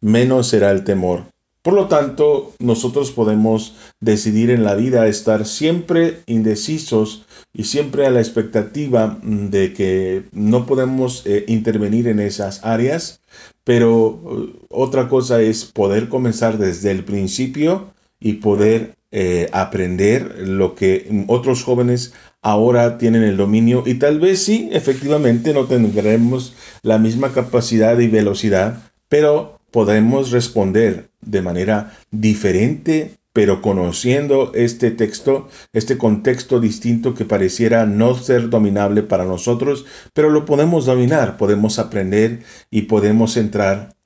menos 0.00 0.48
será 0.48 0.72
el 0.72 0.84
temor. 0.84 1.31
Por 1.62 1.74
lo 1.74 1.86
tanto, 1.86 2.54
nosotros 2.58 3.12
podemos 3.12 3.76
decidir 4.00 4.50
en 4.50 4.64
la 4.64 4.74
vida 4.74 5.06
estar 5.06 5.46
siempre 5.46 6.18
indecisos 6.26 7.24
y 7.52 7.64
siempre 7.64 8.04
a 8.04 8.10
la 8.10 8.18
expectativa 8.18 9.20
de 9.22 9.72
que 9.72 10.24
no 10.32 10.66
podemos 10.66 11.24
eh, 11.24 11.44
intervenir 11.46 12.08
en 12.08 12.18
esas 12.18 12.64
áreas, 12.64 13.20
pero 13.62 14.20
eh, 14.26 14.66
otra 14.70 15.08
cosa 15.08 15.40
es 15.40 15.64
poder 15.64 16.08
comenzar 16.08 16.58
desde 16.58 16.90
el 16.90 17.04
principio 17.04 17.92
y 18.18 18.34
poder 18.34 18.96
eh, 19.12 19.48
aprender 19.52 20.48
lo 20.48 20.74
que 20.74 21.24
otros 21.28 21.62
jóvenes 21.62 22.12
ahora 22.40 22.98
tienen 22.98 23.22
el 23.22 23.36
dominio 23.36 23.84
y 23.86 23.94
tal 23.94 24.18
vez 24.18 24.42
sí, 24.42 24.68
efectivamente 24.72 25.54
no 25.54 25.66
tendremos 25.66 26.54
la 26.82 26.98
misma 26.98 27.32
capacidad 27.32 27.96
y 28.00 28.08
velocidad, 28.08 28.82
pero 29.08 29.60
podemos 29.72 30.30
responder 30.30 31.10
de 31.20 31.42
manera 31.42 31.96
diferente, 32.10 33.16
pero 33.32 33.62
conociendo 33.62 34.52
este 34.54 34.90
texto, 34.90 35.48
este 35.72 35.98
contexto 35.98 36.60
distinto 36.60 37.14
que 37.14 37.24
pareciera 37.24 37.86
no 37.86 38.14
ser 38.14 38.50
dominable 38.50 39.02
para 39.02 39.24
nosotros, 39.24 39.86
pero 40.12 40.30
lo 40.30 40.44
podemos 40.44 40.84
dominar, 40.84 41.38
podemos 41.38 41.78
aprender 41.78 42.42
y 42.70 42.82
podemos 42.82 43.36
entrar 43.36 43.96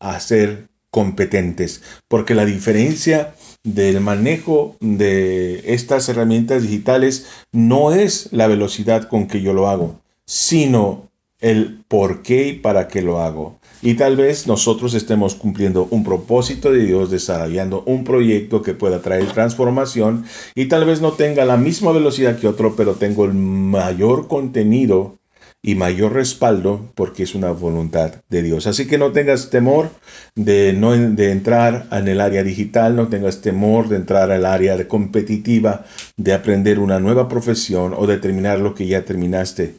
a 0.00 0.18
ser 0.18 0.68
competentes, 0.90 1.82
porque 2.08 2.34
la 2.34 2.44
diferencia 2.44 3.34
del 3.62 4.00
manejo 4.00 4.76
de 4.80 5.72
estas 5.72 6.08
herramientas 6.08 6.62
digitales 6.62 7.28
no 7.52 7.92
es 7.92 8.28
la 8.32 8.48
velocidad 8.48 9.08
con 9.08 9.28
que 9.28 9.40
yo 9.40 9.54
lo 9.54 9.68
hago, 9.68 10.00
sino 10.26 11.08
el 11.40 11.82
por 11.88 12.22
qué 12.22 12.48
y 12.48 12.52
para 12.54 12.88
qué 12.88 13.00
lo 13.00 13.20
hago. 13.20 13.58
Y 13.84 13.94
tal 13.94 14.14
vez 14.16 14.46
nosotros 14.46 14.94
estemos 14.94 15.34
cumpliendo 15.34 15.88
un 15.90 16.04
propósito 16.04 16.70
de 16.70 16.86
Dios, 16.86 17.10
desarrollando 17.10 17.82
un 17.84 18.04
proyecto 18.04 18.62
que 18.62 18.74
pueda 18.74 19.02
traer 19.02 19.26
transformación 19.32 20.24
y 20.54 20.66
tal 20.66 20.84
vez 20.84 21.00
no 21.00 21.12
tenga 21.12 21.44
la 21.44 21.56
misma 21.56 21.90
velocidad 21.90 22.38
que 22.38 22.46
otro, 22.46 22.76
pero 22.76 22.94
tengo 22.94 23.24
el 23.24 23.34
mayor 23.34 24.28
contenido 24.28 25.18
y 25.64 25.74
mayor 25.74 26.12
respaldo 26.12 26.90
porque 26.94 27.24
es 27.24 27.34
una 27.34 27.50
voluntad 27.50 28.22
de 28.28 28.42
Dios. 28.42 28.68
Así 28.68 28.86
que 28.86 28.98
no 28.98 29.10
tengas 29.10 29.50
temor 29.50 29.90
de, 30.36 30.72
no, 30.72 30.92
de 30.92 31.32
entrar 31.32 31.88
en 31.90 32.06
el 32.06 32.20
área 32.20 32.44
digital, 32.44 32.94
no 32.94 33.08
tengas 33.08 33.40
temor 33.40 33.88
de 33.88 33.96
entrar 33.96 34.30
al 34.30 34.46
área 34.46 34.86
competitiva, 34.86 35.86
de 36.16 36.34
aprender 36.34 36.78
una 36.78 37.00
nueva 37.00 37.28
profesión 37.28 37.94
o 37.96 38.06
de 38.06 38.18
terminar 38.18 38.60
lo 38.60 38.76
que 38.76 38.86
ya 38.86 39.04
terminaste 39.04 39.74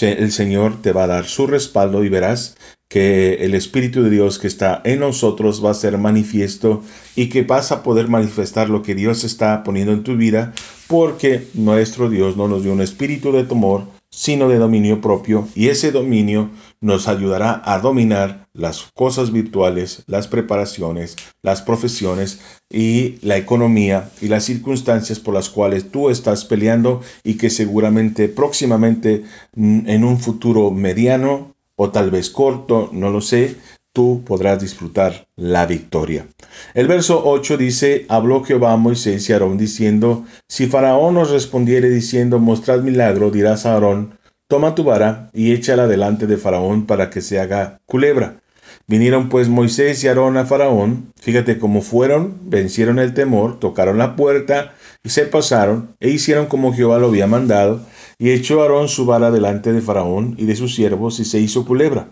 el 0.00 0.32
Señor 0.32 0.82
te 0.82 0.92
va 0.92 1.04
a 1.04 1.06
dar 1.06 1.26
su 1.26 1.46
respaldo 1.46 2.02
y 2.02 2.08
verás 2.08 2.56
que 2.88 3.44
el 3.44 3.54
Espíritu 3.54 4.02
de 4.02 4.10
Dios 4.10 4.38
que 4.38 4.46
está 4.46 4.80
en 4.84 5.00
nosotros 5.00 5.64
va 5.64 5.70
a 5.70 5.74
ser 5.74 5.98
manifiesto 5.98 6.82
y 7.16 7.28
que 7.28 7.42
vas 7.42 7.72
a 7.72 7.82
poder 7.82 8.08
manifestar 8.08 8.70
lo 8.70 8.82
que 8.82 8.94
Dios 8.94 9.24
está 9.24 9.64
poniendo 9.64 9.92
en 9.92 10.04
tu 10.04 10.16
vida 10.16 10.52
porque 10.86 11.48
nuestro 11.54 12.08
Dios 12.08 12.36
no 12.36 12.46
nos 12.46 12.62
dio 12.62 12.72
un 12.72 12.80
espíritu 12.80 13.32
de 13.32 13.42
temor, 13.42 13.88
sino 14.08 14.48
de 14.48 14.58
dominio 14.58 15.00
propio 15.00 15.48
y 15.56 15.68
ese 15.68 15.90
dominio 15.90 16.50
nos 16.80 17.08
ayudará 17.08 17.60
a 17.64 17.80
dominar 17.80 18.48
las 18.52 18.82
cosas 18.94 19.32
virtuales, 19.32 20.04
las 20.06 20.28
preparaciones, 20.28 21.16
las 21.42 21.62
profesiones 21.62 22.40
y 22.70 23.16
la 23.22 23.36
economía 23.36 24.10
y 24.22 24.28
las 24.28 24.44
circunstancias 24.44 25.18
por 25.18 25.34
las 25.34 25.50
cuales 25.50 25.90
tú 25.90 26.08
estás 26.08 26.44
peleando 26.44 27.02
y 27.24 27.34
que 27.34 27.50
seguramente 27.50 28.28
próximamente 28.28 29.24
en 29.56 30.04
un 30.04 30.18
futuro 30.20 30.70
mediano 30.70 31.55
o 31.76 31.90
tal 31.90 32.10
vez 32.10 32.30
corto, 32.30 32.90
no 32.92 33.10
lo 33.10 33.20
sé, 33.20 33.56
tú 33.92 34.22
podrás 34.26 34.60
disfrutar 34.60 35.26
la 35.36 35.64
victoria. 35.64 36.26
El 36.74 36.86
verso 36.86 37.22
8 37.24 37.56
dice, 37.56 38.04
habló 38.08 38.44
Jehová 38.44 38.72
a 38.72 38.76
Moisés 38.76 39.28
y 39.28 39.32
Aarón 39.32 39.56
diciendo, 39.56 40.24
si 40.48 40.66
Faraón 40.66 41.16
os 41.16 41.30
respondiere 41.30 41.88
diciendo, 41.88 42.38
mostrad 42.38 42.80
milagro, 42.80 43.30
dirás 43.30 43.64
a 43.64 43.72
Aarón, 43.72 44.18
toma 44.48 44.74
tu 44.74 44.84
vara 44.84 45.30
y 45.32 45.52
échala 45.52 45.86
delante 45.86 46.26
de 46.26 46.36
Faraón 46.36 46.86
para 46.86 47.08
que 47.08 47.22
se 47.22 47.40
haga 47.40 47.80
culebra. 47.86 48.42
Vinieron 48.86 49.28
pues 49.28 49.48
Moisés 49.48 50.04
y 50.04 50.08
Aarón 50.08 50.36
a 50.36 50.44
Faraón, 50.46 51.12
fíjate 51.18 51.58
cómo 51.58 51.80
fueron, 51.82 52.38
vencieron 52.42 52.98
el 52.98 53.14
temor, 53.14 53.58
tocaron 53.58 53.98
la 53.98 54.14
puerta 54.14 54.74
y 55.02 55.08
se 55.08 55.24
pasaron 55.24 55.96
e 56.00 56.10
hicieron 56.10 56.46
como 56.46 56.72
Jehová 56.72 56.98
lo 56.98 57.06
había 57.08 57.26
mandado, 57.26 57.80
y 58.18 58.30
echó 58.30 58.62
Aarón 58.62 58.88
su 58.88 59.04
vara 59.04 59.30
delante 59.30 59.72
de 59.72 59.82
Faraón 59.82 60.34
y 60.38 60.46
de 60.46 60.56
sus 60.56 60.74
siervos 60.74 61.20
y 61.20 61.24
se 61.24 61.40
hizo 61.40 61.64
culebra. 61.64 62.08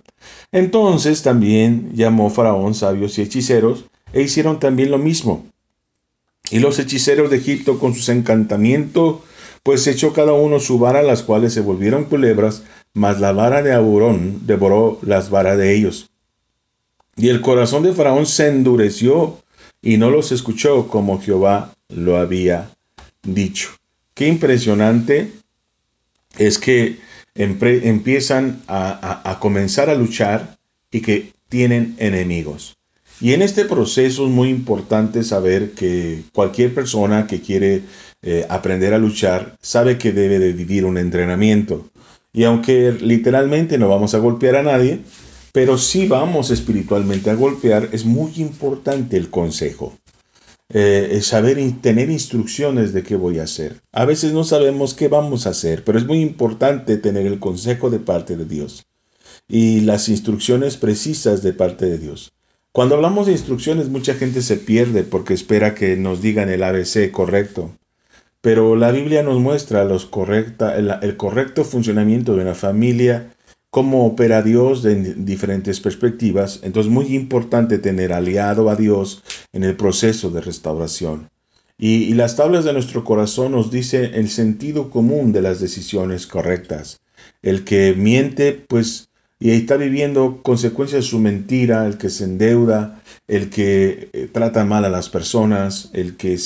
Entonces 0.53 1.23
también 1.23 1.93
llamó 1.95 2.31
Faraón 2.31 2.75
sabios 2.75 3.19
y 3.19 3.23
hechiceros 3.23 3.87
e 4.13 4.23
hicieron 4.23 4.59
también 4.59 4.91
lo 4.91 4.99
mismo. 4.99 5.47
Y 6.51 6.59
los 6.59 6.79
hechiceros 6.79 7.31
de 7.31 7.39
Egipto 7.39 7.79
con 7.79 7.95
sus 7.95 8.11
encantamientos, 8.11 9.21
pues 9.63 9.87
echó 9.87 10.13
cada 10.13 10.35
uno 10.35 10.61
su 10.61 10.79
vara, 10.79 11.03
las 11.03 11.23
cuales 11.23 11.55
se 11.55 11.63
volvieron 11.63 12.05
culebras, 12.05 12.65
mas 12.93 13.19
la 13.19 13.33
vara 13.33 13.63
de 13.63 13.73
Aburón 13.73 14.47
devoró 14.47 14.99
las 15.03 15.31
varas 15.31 15.57
de 15.57 15.75
ellos. 15.75 16.11
Y 17.17 17.29
el 17.29 17.41
corazón 17.41 17.83
de 17.83 17.95
Faraón 17.95 18.27
se 18.27 18.49
endureció 18.49 19.39
y 19.81 19.97
no 19.97 20.11
los 20.11 20.33
escuchó 20.33 20.89
como 20.89 21.21
Jehová 21.21 21.75
lo 21.89 22.19
había 22.19 22.71
dicho. 23.23 23.71
Qué 24.13 24.29
impresionante 24.29 25.33
es 26.39 26.59
que 26.59 26.99
empiezan 27.35 28.63
a, 28.69 29.39
comenzar 29.41 29.91
a 29.91 29.95
luchar 29.95 30.57
y 30.91 31.01
que 31.01 31.33
tienen 31.49 31.97
enemigos. 31.99 32.77
Y 33.21 33.33
en 33.33 33.43
este 33.43 33.65
proceso 33.65 34.27
es 34.27 34.31
muy 34.31 34.49
importante 34.49 35.23
saber 35.23 35.73
que 35.73 36.23
cualquier 36.33 36.75
persona 36.75 37.27
que 37.27 37.41
quiere 37.41 37.83
eh, 38.23 38.45
aprender 38.49 38.93
a 38.93 38.99
luchar 38.99 39.57
sabe 39.63 39.99
que 39.99 40.13
debe 40.13 40.39
de 40.39 40.53
vivir 40.53 40.85
un 40.85 40.99
entrenamiento. 40.99 41.89
Y 42.33 42.45
aunque 42.45 42.93
literalmente 42.93 43.79
no 43.79 43.89
vamos 43.89 44.15
a 44.15 44.19
golpear 44.19 44.57
a 44.57 44.63
nadie, 44.65 45.01
pero 45.53 45.79
si 45.79 46.09
vamos 46.09 46.51
espiritualmente 46.51 47.31
a 47.31 47.35
golpear, 47.35 47.91
es 47.93 48.05
muy 48.05 48.33
importante 48.39 49.17
el 49.17 49.31
consejo. 49.31 49.97
Eh, 50.77 51.21
saber 51.23 51.61
y 51.61 51.71
tener 51.71 52.11
instrucciones 52.11 52.93
de 52.93 53.05
qué 53.05 53.15
voy 53.15 53.39
a 53.39 53.45
hacer. 53.45 53.81
A 53.93 54.05
veces 54.07 54.33
no 54.33 54.43
sabemos 54.43 54.95
qué 54.95 55.07
vamos 55.07 55.47
a 55.47 55.51
hacer, 55.51 55.85
pero 55.85 55.99
es 55.99 56.05
muy 56.05 56.21
importante 56.21 56.97
tener 56.97 57.27
el 57.27 57.39
consejo 57.39 57.91
de 57.91 58.01
parte 58.01 58.37
de 58.37 58.45
Dios 58.45 58.85
y 59.47 59.83
las 59.83 60.09
instrucciones 60.09 60.77
precisas 60.77 61.45
de 61.45 61.53
parte 61.53 61.87
de 61.87 61.99
Dios. 61.99 62.33
Cuando 62.73 62.97
hablamos 62.97 63.27
de 63.27 63.33
instrucciones, 63.33 63.89
mucha 63.89 64.15
gente 64.15 64.43
se 64.43 64.57
pierde 64.57 65.05
porque 65.05 65.33
espera 65.33 65.77
que 65.77 65.97
nos 65.97 66.21
digan 66.21 66.49
el 66.49 66.65
ABC 66.65 67.13
correcto. 67.13 67.71
Pero 68.41 68.75
la 68.75 68.91
Biblia 68.91 69.23
nos 69.23 69.39
muestra 69.39 69.85
los 69.85 70.07
correcta, 70.07 70.77
el 70.77 71.17
correcto 71.17 71.63
funcionamiento 71.63 72.35
de 72.35 72.43
una 72.43 72.57
familia 72.57 73.34
cómo 73.75 74.07
opera 74.07 74.41
Dios 74.41 74.85
en 74.85 75.25
diferentes 75.25 75.81
perspectivas. 75.81 76.61
Entonces 76.63 76.91
es 76.91 76.95
muy 76.95 77.07
importante 77.17 77.79
tener 77.79 78.13
aliado 78.13 78.71
a 78.71 78.77
Dios 78.77 79.25
en 79.53 79.65
el 79.65 79.75
proceso 79.75 80.31
de 80.31 80.41
restauración. 80.41 81.29
Y, 81.77 82.15
las 82.15 82.37
tablas 82.37 82.65
de 82.65 82.73
nuestro 82.73 83.03
corazón 83.03 83.51
nos 83.51 83.73
dice 83.73 84.13
el 84.15 84.29
sentido 84.29 84.91
común 84.91 85.33
de 85.33 85.43
las 85.43 85.59
decisiones 85.59 86.29
correctas. 86.29 87.01
El 87.43 87.65
que 87.65 87.95
miente, 87.95 88.53
pues, 88.53 89.09
y 89.41 89.51
está 89.51 89.77
viviendo 89.77 90.41
consecuencias 90.45 91.03
de 91.03 91.11
su 91.11 91.19
mentira, 91.19 91.85
el 91.85 91.99
que 91.99 92.11
se 92.11 92.23
endeuda, 92.27 93.03
el 93.27 93.51
que 93.51 94.09
eh, 94.13 94.29
trata 94.31 94.65
mal 94.65 94.85
a 94.85 94.89
las 94.89 95.09
personas, 95.09 95.91
el 95.95 96.17
que, 96.17 96.39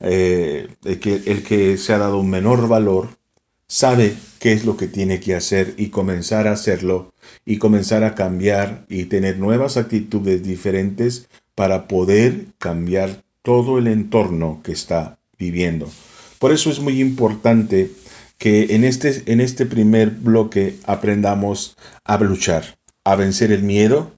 eh, 0.00 0.68
el 0.84 1.42
que 1.42 1.76
se 1.76 1.92
ha 1.92 1.98
dado 1.98 2.18
un 2.18 2.30
menor 2.30 2.66
valor, 2.66 3.10
sabe 3.68 4.14
qué 4.38 4.52
es 4.52 4.64
lo 4.64 4.76
que 4.76 4.86
tiene 4.86 5.20
que 5.20 5.34
hacer 5.34 5.74
y 5.76 5.88
comenzar 5.88 6.46
a 6.46 6.52
hacerlo 6.52 7.12
y 7.44 7.58
comenzar 7.58 8.04
a 8.04 8.14
cambiar 8.14 8.84
y 8.88 9.04
tener 9.04 9.38
nuevas 9.38 9.76
actitudes 9.76 10.42
diferentes 10.42 11.28
para 11.54 11.88
poder 11.88 12.46
cambiar 12.58 13.24
todo 13.42 13.78
el 13.78 13.86
entorno 13.88 14.60
que 14.62 14.72
está 14.72 15.18
viviendo. 15.38 15.88
Por 16.38 16.52
eso 16.52 16.70
es 16.70 16.80
muy 16.80 17.00
importante 17.00 17.90
que 18.38 18.74
en 18.74 18.84
este, 18.84 19.22
en 19.26 19.40
este 19.40 19.66
primer 19.66 20.10
bloque 20.10 20.76
aprendamos 20.84 21.76
a 22.04 22.18
luchar, 22.18 22.78
a 23.04 23.16
vencer 23.16 23.52
el 23.52 23.62
miedo 23.62 24.12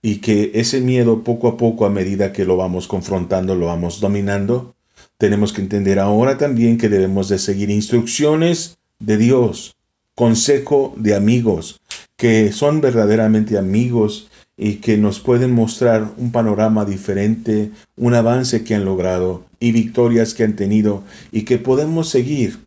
y 0.00 0.16
que 0.16 0.52
ese 0.54 0.80
miedo 0.80 1.24
poco 1.24 1.48
a 1.48 1.56
poco 1.56 1.84
a 1.84 1.90
medida 1.90 2.32
que 2.32 2.44
lo 2.44 2.56
vamos 2.56 2.86
confrontando, 2.86 3.56
lo 3.56 3.66
vamos 3.66 4.00
dominando, 4.00 4.76
tenemos 5.18 5.52
que 5.52 5.60
entender 5.60 5.98
ahora 5.98 6.38
también 6.38 6.78
que 6.78 6.88
debemos 6.88 7.28
de 7.28 7.38
seguir 7.38 7.70
instrucciones 7.70 8.77
de 8.98 9.16
Dios, 9.16 9.76
consejo 10.14 10.94
de 10.96 11.14
amigos, 11.14 11.80
que 12.16 12.52
son 12.52 12.80
verdaderamente 12.80 13.58
amigos 13.58 14.28
y 14.56 14.74
que 14.76 14.96
nos 14.96 15.20
pueden 15.20 15.52
mostrar 15.52 16.10
un 16.16 16.32
panorama 16.32 16.84
diferente, 16.84 17.70
un 17.96 18.14
avance 18.14 18.64
que 18.64 18.74
han 18.74 18.84
logrado 18.84 19.44
y 19.60 19.72
victorias 19.72 20.34
que 20.34 20.44
han 20.44 20.56
tenido 20.56 21.04
y 21.30 21.42
que 21.42 21.58
podemos 21.58 22.08
seguir 22.08 22.58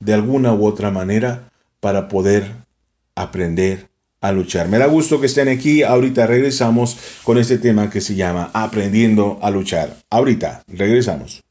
de 0.00 0.14
alguna 0.14 0.52
u 0.52 0.66
otra 0.66 0.90
manera 0.90 1.50
para 1.80 2.08
poder 2.08 2.46
aprender 3.14 3.88
a 4.20 4.32
luchar. 4.32 4.68
Me 4.68 4.78
da 4.78 4.86
gusto 4.86 5.20
que 5.20 5.26
estén 5.26 5.48
aquí. 5.48 5.82
Ahorita 5.82 6.26
regresamos 6.26 6.98
con 7.24 7.38
este 7.38 7.58
tema 7.58 7.90
que 7.90 8.00
se 8.00 8.14
llama 8.14 8.50
Aprendiendo 8.52 9.38
a 9.42 9.50
luchar. 9.50 9.96
Ahorita 10.10 10.62
regresamos. 10.68 11.42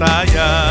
Poder 0.00 0.69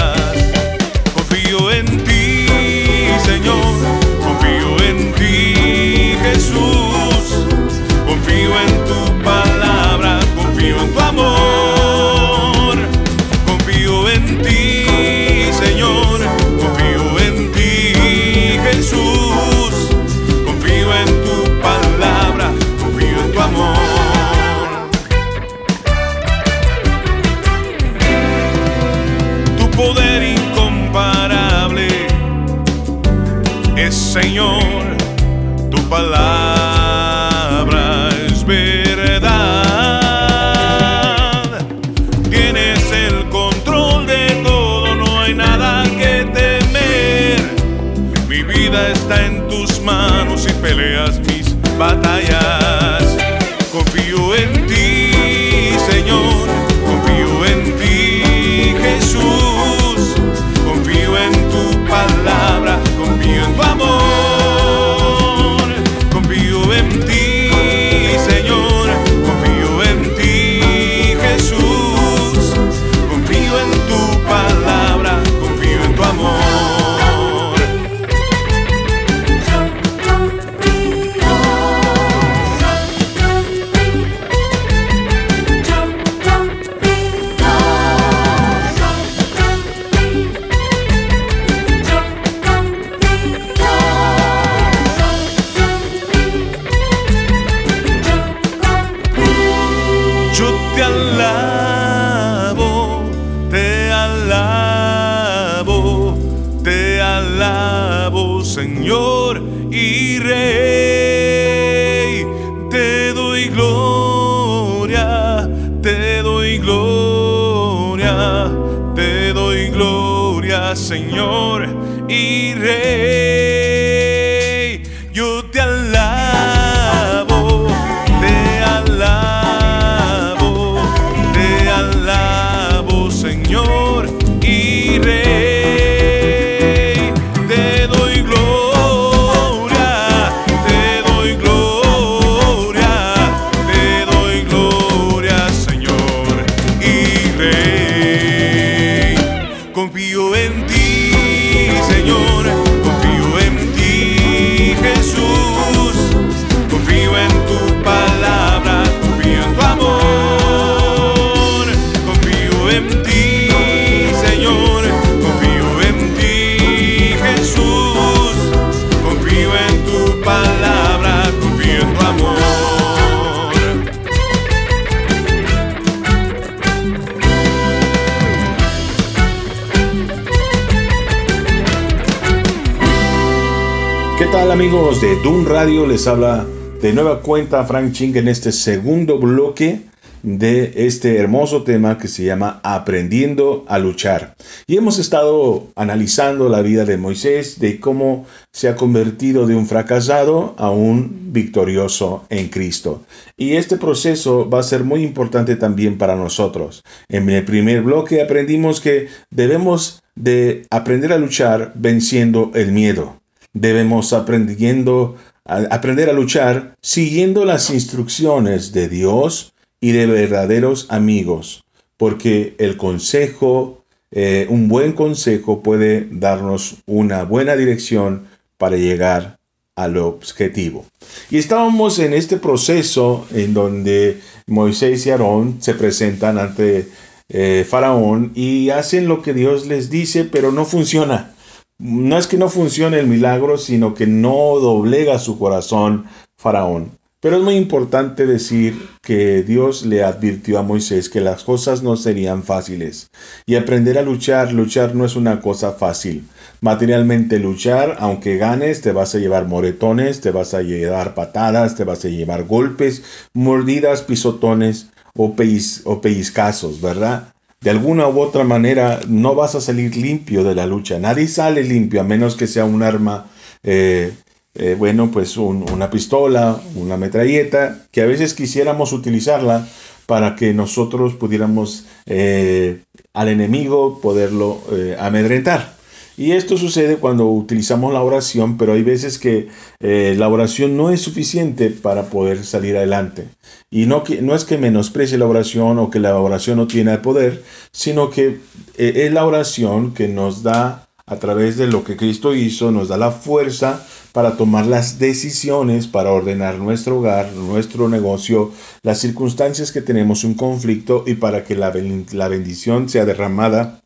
amigos 184.70 185.02
de 185.02 185.16
Doom 185.24 185.48
Radio? 185.48 185.88
Les 185.88 186.06
habla 186.06 186.46
de 186.80 186.94
nueva 186.94 187.24
cuenta 187.24 187.66
Frank 187.66 187.92
Ching 187.92 188.16
en 188.18 188.28
este 188.28 188.52
segundo 188.52 189.18
bloque 189.18 189.82
de 190.22 190.86
este 190.86 191.18
hermoso 191.18 191.64
tema 191.64 191.98
que 191.98 192.08
se 192.08 192.24
llama 192.24 192.60
Aprendiendo 192.62 193.66
a 193.68 193.80
luchar. 193.80 194.36
Y 194.68 194.78
hemos 194.78 195.00
estado 195.00 195.70
analizando 195.76 196.50
la 196.50 196.62
vida 196.62 196.86
de 196.86 196.98
Moisés, 196.98 197.60
de 197.60 197.80
cómo 197.80 198.28
se 198.52 198.68
ha 198.68 198.76
convertido 198.76 199.48
de 199.48 199.56
un 199.56 199.66
fracasado 199.66 200.54
a 200.60 200.70
un 200.70 201.34
victorioso 201.34 202.28
en 202.30 202.50
Cristo. 202.50 203.02
Y 203.38 203.54
este 203.54 203.78
proceso 203.78 204.48
va 204.52 204.60
a 204.60 204.64
ser 204.64 204.84
muy 204.84 205.02
importante 205.02 205.56
también 205.56 205.98
para 205.98 206.16
nosotros. 206.16 206.84
En 207.08 207.28
el 207.32 207.44
primer 207.44 207.82
bloque 207.82 208.22
aprendimos 208.22 208.82
que 208.82 209.08
debemos 209.32 210.04
de 210.14 210.68
aprender 210.70 211.12
a 211.12 211.18
luchar 211.18 211.72
venciendo 211.74 212.52
el 212.54 212.72
miedo 212.72 213.19
debemos 213.54 214.14
aprendiendo, 214.14 215.16
aprender 215.46 216.10
a 216.10 216.14
luchar 216.14 216.76
siguiendo 216.82 217.46
las 217.46 217.70
instrucciones 217.70 218.72
de 218.72 218.88
Dios 218.88 219.54
y 219.82 219.92
de 219.92 220.06
verdaderos 220.06 220.88
amigos, 220.90 221.64
porque 221.98 222.56
el 222.60 222.78
consejo, 222.78 223.84
eh, 224.12 224.48
un 224.50 224.68
buen 224.68 224.94
consejo 224.94 225.64
puede 225.64 226.08
darnos 226.12 226.78
una 226.86 227.24
buena 227.24 227.56
dirección 227.56 228.28
para 228.58 228.78
llegar 228.78 229.40
al 229.76 229.98
objetivo. 229.98 230.86
Y 231.30 231.38
estábamos 231.38 232.00
en 232.00 232.14
este 232.14 232.38
proceso 232.38 233.26
en 233.34 233.54
donde 233.54 234.20
Moisés 234.48 235.06
y 235.06 235.12
Aarón 235.12 235.58
se 235.62 235.74
presentan 235.74 236.38
ante 236.38 236.90
eh, 237.30 237.66
Faraón 237.68 238.34
y 238.36 238.72
hacen 238.72 239.08
lo 239.08 239.22
que 239.22 239.34
Dios 239.34 239.68
les 239.68 239.90
dice, 239.90 240.26
pero 240.26 240.52
no 240.52 240.66
funciona 240.66 241.34
no 241.80 242.18
es 242.18 242.28
que 242.28 242.38
no 242.38 242.50
funcione 242.50 243.00
el 243.00 243.08
milagro, 243.08 243.58
sino 243.58 243.94
que 243.94 244.06
no 244.06 244.60
doblega 244.60 245.18
su 245.18 245.40
corazón 245.40 246.06
Faraón. 246.38 247.00
Pero 247.22 247.36
es 247.36 247.44
muy 247.44 247.56
importante 247.56 248.26
decir 248.26 248.88
que 249.02 249.44
Dios 249.44 249.86
le 249.86 250.06
advirtió 250.06 250.58
a 250.58 250.64
Moisés 250.64 251.10
que 251.10 251.20
las 251.20 251.44
cosas 251.44 251.84
no 251.84 251.98
serían 251.98 252.44
fáciles. 252.44 253.10
Y 253.46 253.56
aprender 253.56 253.98
a 253.98 254.04
luchar, 254.04 254.54
luchar 254.54 254.96
no 254.96 255.04
es 255.04 255.18
una 255.18 255.42
cosa 255.42 255.74
fácil. 255.74 256.26
Materialmente 256.62 257.40
luchar, 257.40 257.98
aunque 258.00 258.38
ganes, 258.38 258.80
te 258.80 258.94
vas 258.94 259.16
a 259.16 259.20
llevar 259.20 259.48
moretones, 259.48 260.22
te 260.22 260.32
vas 260.32 260.54
a 260.54 260.62
llevar 260.62 261.14
patadas, 261.14 261.76
te 261.76 261.84
vas 261.84 262.06
a 262.06 262.08
llevar 262.08 262.46
golpes, 262.46 263.04
mordidas, 263.34 264.02
pisotones 264.02 264.88
o, 265.14 265.36
pellizcazos, 265.36 266.80
¿verdad? 266.80 267.34
De 267.62 267.70
alguna 267.70 268.08
u 268.08 268.20
otra 268.20 268.44
manera 268.44 269.00
no 269.08 269.36
vas 269.36 269.56
a 269.56 269.62
salir 269.62 269.96
limpio 269.98 270.44
de 270.44 270.56
la 270.56 270.66
lucha. 270.66 271.00
Nadie 271.00 271.28
sale 271.28 271.64
limpio 271.64 272.02
a 272.02 272.04
menos 272.04 272.36
que 272.36 272.48
sea 272.48 272.66
un 272.66 272.84
arma, 272.84 273.28
eh, 273.64 274.14
eh, 274.56 274.76
bueno, 274.78 275.12
pues 275.12 275.38
un, 275.38 275.70
una 275.72 275.90
pistola, 275.90 276.62
una 276.76 276.98
metralleta, 276.98 277.86
que 277.92 278.02
a 278.02 278.06
veces 278.06 278.34
quisiéramos 278.34 278.94
utilizarla 278.94 279.68
para 280.06 280.36
que 280.36 280.54
nosotros 280.54 281.14
pudiéramos 281.16 281.86
eh, 282.06 282.82
al 283.14 283.28
enemigo 283.30 284.00
poderlo 284.02 284.62
amedrentar. 284.98 285.79
Y 286.20 286.34
esto 286.34 286.58
sucede 286.58 286.98
cuando 286.98 287.30
utilizamos 287.30 287.94
la 287.94 288.04
oración, 288.04 288.58
pero 288.58 288.74
hay 288.74 288.84
veces 288.84 289.20
que 289.20 289.48
eh, 289.80 290.16
la 290.18 290.28
oración 290.28 290.76
no 290.76 290.90
es 290.90 291.00
suficiente 291.00 291.70
para 291.70 292.10
poder 292.10 292.44
salir 292.44 292.76
adelante. 292.76 293.30
Y 293.72 293.86
no, 293.86 294.04
es 294.36 294.44
que 294.44 294.58
menosprecie 294.58 295.18
la 295.18 295.28
oración 295.28 295.80
o 295.80 295.90
que 295.90 296.02
la 296.02 296.20
oración 296.20 296.58
no 296.58 296.68
tiene 296.68 296.98
poder, 296.98 297.42
sino 297.72 298.10
que 298.10 298.38
eh, 298.76 298.94
es 299.06 299.14
la 299.14 299.26
oración 299.26 299.94
que 299.94 300.10
nos 300.10 300.44
da, 300.44 300.90
a 301.06 301.16
través 301.20 301.56
de 301.56 301.68
lo 301.68 301.86
que 301.86 301.96
Cristo 301.96 302.36
hizo, 302.36 302.70
nos 302.70 302.90
da 302.90 302.98
la 302.98 303.12
fuerza 303.12 303.82
para 304.12 304.36
tomar 304.36 304.66
las 304.66 305.00
decisiones, 305.00 305.88
para 305.88 306.12
ordenar 306.12 306.56
nuestro 306.56 307.00
hogar, 307.00 307.32
nuestro 307.32 307.88
negocio, 307.88 308.52
las 308.84 309.00
circunstancias 309.00 309.72
que 309.72 309.82
tenemos 309.82 310.26
un 310.26 310.34
conflicto 310.34 311.06
y 311.08 311.14
para 311.14 311.46
que 311.46 311.56
la 311.56 311.70
bendición 311.70 312.90
sea 312.90 313.06
derramada 313.06 313.80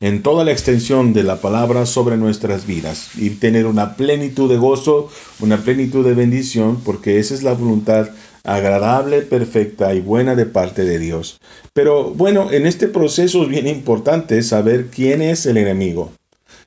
en 0.00 0.22
toda 0.22 0.44
la 0.44 0.52
extensión 0.52 1.14
de 1.14 1.22
la 1.22 1.40
palabra 1.40 1.86
sobre 1.86 2.18
nuestras 2.18 2.66
vidas 2.66 3.10
y 3.16 3.30
tener 3.30 3.66
una 3.66 3.96
plenitud 3.96 4.50
de 4.50 4.58
gozo, 4.58 5.10
una 5.40 5.56
plenitud 5.58 6.04
de 6.04 6.14
bendición, 6.14 6.80
porque 6.84 7.18
esa 7.18 7.34
es 7.34 7.42
la 7.42 7.54
voluntad 7.54 8.10
agradable, 8.44 9.22
perfecta 9.22 9.94
y 9.94 10.00
buena 10.00 10.34
de 10.34 10.46
parte 10.46 10.84
de 10.84 10.98
Dios. 10.98 11.40
Pero 11.72 12.10
bueno, 12.10 12.52
en 12.52 12.66
este 12.66 12.88
proceso 12.88 13.42
es 13.42 13.48
bien 13.48 13.66
importante 13.66 14.42
saber 14.42 14.88
quién 14.88 15.22
es 15.22 15.46
el 15.46 15.56
enemigo. 15.56 16.12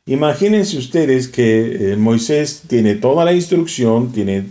Imagínense 0.06 0.78
ustedes 0.78 1.28
que 1.28 1.92
eh, 1.92 1.96
Moisés 1.96 2.64
tiene 2.68 2.96
toda 2.96 3.26
la 3.26 3.34
instrucción, 3.34 4.12
tiene, 4.12 4.46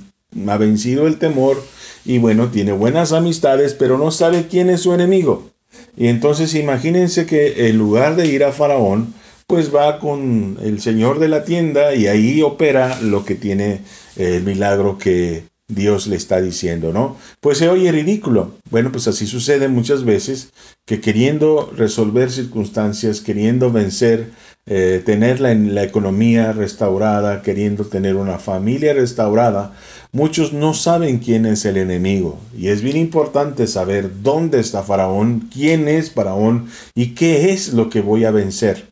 ha 0.46 0.56
vencido 0.56 1.08
el 1.08 1.18
temor 1.18 1.60
y 2.04 2.18
bueno, 2.18 2.48
tiene 2.48 2.72
buenas 2.72 3.12
amistades, 3.12 3.74
pero 3.74 3.98
no 3.98 4.12
sabe 4.12 4.46
quién 4.48 4.70
es 4.70 4.82
su 4.82 4.94
enemigo. 4.94 5.50
Y 5.96 6.08
entonces 6.08 6.54
imagínense 6.54 7.26
que 7.26 7.68
en 7.68 7.78
lugar 7.78 8.16
de 8.16 8.26
ir 8.26 8.44
a 8.44 8.52
Faraón, 8.52 9.14
pues 9.46 9.74
va 9.74 9.98
con 9.98 10.58
el 10.62 10.80
señor 10.80 11.18
de 11.18 11.28
la 11.28 11.44
tienda 11.44 11.94
y 11.94 12.06
ahí 12.06 12.42
opera 12.42 13.00
lo 13.00 13.24
que 13.24 13.34
tiene 13.34 13.80
el 14.16 14.42
milagro 14.42 14.98
que 14.98 15.44
Dios 15.68 16.06
le 16.06 16.16
está 16.16 16.40
diciendo, 16.40 16.92
¿no? 16.92 17.16
Pues 17.40 17.58
se 17.58 17.68
oye 17.68 17.92
ridículo. 17.92 18.52
Bueno, 18.70 18.90
pues 18.90 19.06
así 19.06 19.26
sucede 19.26 19.68
muchas 19.68 20.04
veces 20.04 20.50
que 20.86 21.00
queriendo 21.00 21.70
resolver 21.76 22.30
circunstancias, 22.30 23.20
queriendo 23.20 23.70
vencer, 23.70 24.30
eh, 24.66 25.02
tener 25.04 25.40
la, 25.40 25.54
la 25.54 25.82
economía 25.82 26.52
restaurada, 26.52 27.42
queriendo 27.42 27.84
tener 27.84 28.16
una 28.16 28.38
familia 28.38 28.94
restaurada, 28.94 29.74
Muchos 30.12 30.54
no 30.54 30.72
saben 30.72 31.18
quién 31.18 31.44
es 31.44 31.66
el 31.66 31.76
enemigo 31.76 32.38
y 32.56 32.68
es 32.68 32.80
bien 32.80 32.96
importante 32.96 33.66
saber 33.66 34.22
dónde 34.22 34.58
está 34.58 34.82
Faraón, 34.82 35.50
quién 35.52 35.86
es 35.86 36.12
Faraón 36.12 36.70
y 36.94 37.08
qué 37.14 37.52
es 37.52 37.74
lo 37.74 37.90
que 37.90 38.00
voy 38.00 38.24
a 38.24 38.30
vencer. 38.30 38.88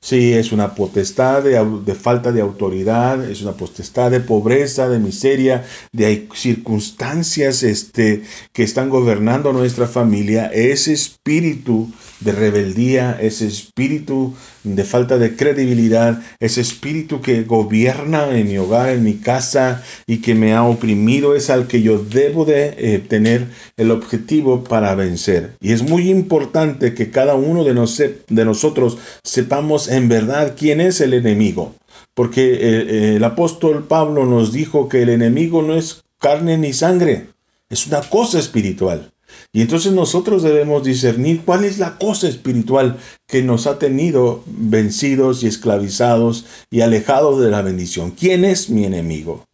Si 0.00 0.32
es 0.32 0.52
una 0.52 0.76
potestad 0.76 1.42
de, 1.42 1.62
de, 1.84 1.94
falta 1.94 2.30
de 2.32 2.40
autoridad, 2.40 3.28
es 3.28 3.42
una 3.42 3.52
potestad 3.52 4.12
de 4.12 4.20
pobreza, 4.20 4.88
de 4.88 4.98
miseria, 4.98 5.66
de 5.92 6.26
circunstancias 6.34 7.64
este, 7.64 8.22
que 8.52 8.62
están 8.62 8.88
gobernando 8.88 9.52
nuestra 9.52 9.86
familia, 9.88 10.46
ese 10.46 10.92
espíritu 10.94 11.90
de 12.20 12.32
rebeldía, 12.32 13.18
ese 13.20 13.46
espíritu 13.46 14.34
de 14.64 14.84
falta 14.84 15.18
de 15.18 15.36
credibilidad, 15.36 16.22
ese 16.38 16.60
espíritu 16.60 17.20
que 17.20 17.44
gobierna 17.44 18.36
en 18.36 18.48
mi 18.48 18.58
hogar, 18.58 18.90
en 18.90 19.04
mi 19.04 19.14
casa 19.14 19.82
y 20.06 20.18
que 20.18 20.34
me 20.34 20.52
ha 20.52 20.64
oprimido, 20.64 21.34
es 21.34 21.50
al 21.50 21.66
que 21.66 21.82
yo 21.82 21.98
debo 21.98 22.44
de 22.44 22.74
eh, 22.76 22.98
tener 22.98 23.46
el 23.76 23.90
objetivo 23.90 24.64
para 24.64 24.94
vencer. 24.94 25.52
Y 25.60 25.72
es 25.72 25.82
muy 25.82 26.10
importante 26.10 26.94
que 26.94 27.10
cada 27.10 27.34
uno 27.34 27.64
de, 27.64 27.74
nos, 27.74 27.96
de 27.96 28.44
nosotros 28.44 28.98
sepamos 29.22 29.88
en 29.88 30.08
verdad 30.08 30.54
quién 30.58 30.80
es 30.80 31.00
el 31.00 31.14
enemigo. 31.14 31.74
Porque 32.14 32.52
eh, 32.52 33.16
el 33.16 33.24
apóstol 33.24 33.86
Pablo 33.86 34.26
nos 34.26 34.52
dijo 34.52 34.88
que 34.88 35.02
el 35.02 35.08
enemigo 35.08 35.62
no 35.62 35.74
es 35.74 36.02
carne 36.18 36.58
ni 36.58 36.72
sangre, 36.72 37.28
es 37.70 37.86
una 37.86 38.00
cosa 38.00 38.38
espiritual. 38.38 39.12
Y 39.52 39.62
entonces 39.62 39.92
nosotros 39.92 40.42
debemos 40.42 40.84
discernir 40.84 41.42
cuál 41.44 41.64
es 41.64 41.78
la 41.78 41.98
cosa 41.98 42.28
espiritual 42.28 42.98
que 43.26 43.42
nos 43.42 43.66
ha 43.66 43.78
tenido 43.78 44.42
vencidos 44.46 45.42
y 45.42 45.46
esclavizados 45.46 46.46
y 46.70 46.82
alejados 46.82 47.40
de 47.40 47.50
la 47.50 47.62
bendición. 47.62 48.12
¿Quién 48.12 48.44
es 48.44 48.70
mi 48.70 48.84
enemigo? 48.84 49.44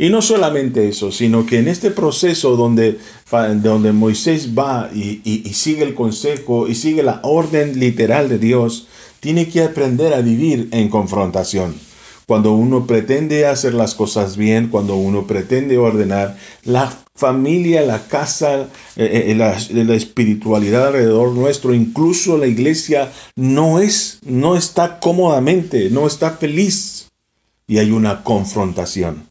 Y 0.00 0.08
no 0.08 0.22
solamente 0.22 0.88
eso, 0.88 1.12
sino 1.12 1.44
que 1.44 1.58
en 1.58 1.68
este 1.68 1.90
proceso 1.90 2.56
donde, 2.56 2.98
donde 3.62 3.92
Moisés 3.92 4.58
va 4.58 4.88
y, 4.94 5.20
y, 5.24 5.52
sigue 5.52 5.82
el 5.82 5.94
consejo 5.94 6.68
y 6.68 6.74
sigue 6.74 7.02
la 7.02 7.20
orden 7.22 7.78
literal 7.78 8.30
de 8.30 8.38
Dios, 8.38 8.86
tiene 9.20 9.50
que 9.50 9.62
aprender 9.62 10.14
a 10.14 10.22
vivir 10.22 10.68
en 10.70 10.88
confrontación. 10.88 11.74
Cuando 12.26 12.52
uno 12.52 12.86
pretende 12.86 13.44
hacer 13.44 13.74
las 13.74 13.94
cosas 13.94 14.38
bien, 14.38 14.68
cuando 14.68 14.96
uno 14.96 15.26
pretende 15.26 15.76
ordenar, 15.76 16.34
la 16.64 16.90
familia, 17.20 17.82
la 17.82 18.08
casa, 18.08 18.68
eh, 18.96 19.26
eh, 19.28 19.34
la, 19.36 19.56
la, 19.70 19.94
espiritualidad 19.94 20.88
alrededor 20.88 21.32
nuestro, 21.32 21.74
incluso 21.74 22.38
la 22.38 22.46
iglesia, 22.46 23.12
no 23.36 23.78
es, 23.78 24.20
no 24.24 24.56
está 24.56 24.98
cómodamente, 24.98 25.90
no 25.90 26.06
está 26.06 26.30
feliz. 26.32 27.08
Y 27.66 27.78
hay 27.78 27.92
una 27.92 28.24
confrontación. 28.24 29.28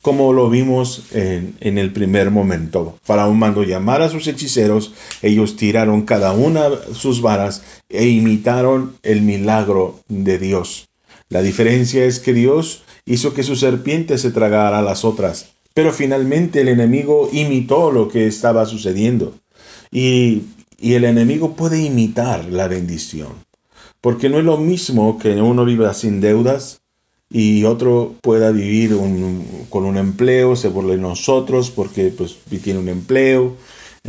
Como 0.00 0.32
lo 0.32 0.48
vimos 0.48 1.06
en, 1.12 1.56
en 1.60 1.76
el 1.76 1.92
primer 1.92 2.30
momento. 2.30 2.98
Faraón 3.02 3.38
mandó 3.38 3.64
llamar 3.64 4.00
a 4.00 4.10
sus 4.10 4.26
hechiceros, 4.26 4.92
ellos 5.20 5.56
tiraron 5.56 6.02
cada 6.02 6.32
una 6.32 6.68
sus 6.92 7.20
varas 7.20 7.62
e 7.88 8.06
imitaron 8.06 8.96
el 9.02 9.22
milagro 9.22 10.00
de 10.08 10.38
Dios. 10.38 10.88
La 11.28 11.42
diferencia 11.42 12.04
es 12.04 12.20
que 12.20 12.32
Dios 12.32 12.84
hizo 13.06 13.34
que 13.34 13.42
su 13.42 13.56
serpiente 13.56 14.18
se 14.18 14.30
tragara 14.30 14.78
a 14.78 14.82
las 14.82 15.04
otras, 15.04 15.53
pero 15.74 15.92
finalmente 15.92 16.60
el 16.60 16.68
enemigo 16.68 17.28
imitó 17.32 17.90
lo 17.90 18.08
que 18.08 18.26
estaba 18.26 18.64
sucediendo. 18.64 19.34
Y, 19.90 20.42
y 20.78 20.94
el 20.94 21.04
enemigo 21.04 21.54
puede 21.54 21.82
imitar 21.82 22.46
la 22.46 22.68
bendición, 22.68 23.32
porque 24.00 24.28
no 24.28 24.38
es 24.38 24.44
lo 24.44 24.56
mismo 24.56 25.18
que 25.18 25.40
uno 25.40 25.64
viva 25.64 25.92
sin 25.92 26.20
deudas 26.20 26.80
y 27.30 27.64
otro 27.64 28.14
pueda 28.22 28.50
vivir 28.52 28.96
con 29.68 29.84
un 29.84 29.96
empleo, 29.96 30.56
se 30.56 30.68
burle 30.68 30.96
nosotros 30.96 31.70
porque 31.70 32.08
pues, 32.16 32.36
tiene 32.62 32.78
un 32.78 32.88
empleo, 32.88 33.56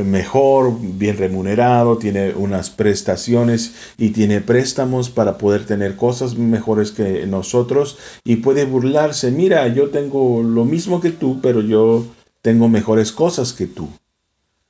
mejor, 0.04 0.74
bien 0.80 1.18
remunerado, 1.18 1.98
tiene 1.98 2.34
unas 2.34 2.70
prestaciones 2.70 3.74
y 3.98 4.10
tiene 4.10 4.42
préstamos 4.42 5.10
para 5.10 5.38
poder 5.38 5.66
tener 5.66 5.96
cosas 5.96 6.36
mejores 6.36 6.92
que 6.92 7.26
nosotros 7.26 7.98
y 8.26 8.38
puede 8.38 8.66
burlarse, 8.66 9.32
mira, 9.32 9.68
yo 9.70 9.90
tengo 9.90 10.44
lo 10.44 10.66
mismo 10.66 11.00
que 11.00 11.12
tú, 11.12 11.40
pero 11.42 11.62
yo 11.62 12.06
tengo 12.42 12.68
mejores 12.68 13.14
cosas 13.14 13.54
que 13.54 13.68
tú. 13.68 13.88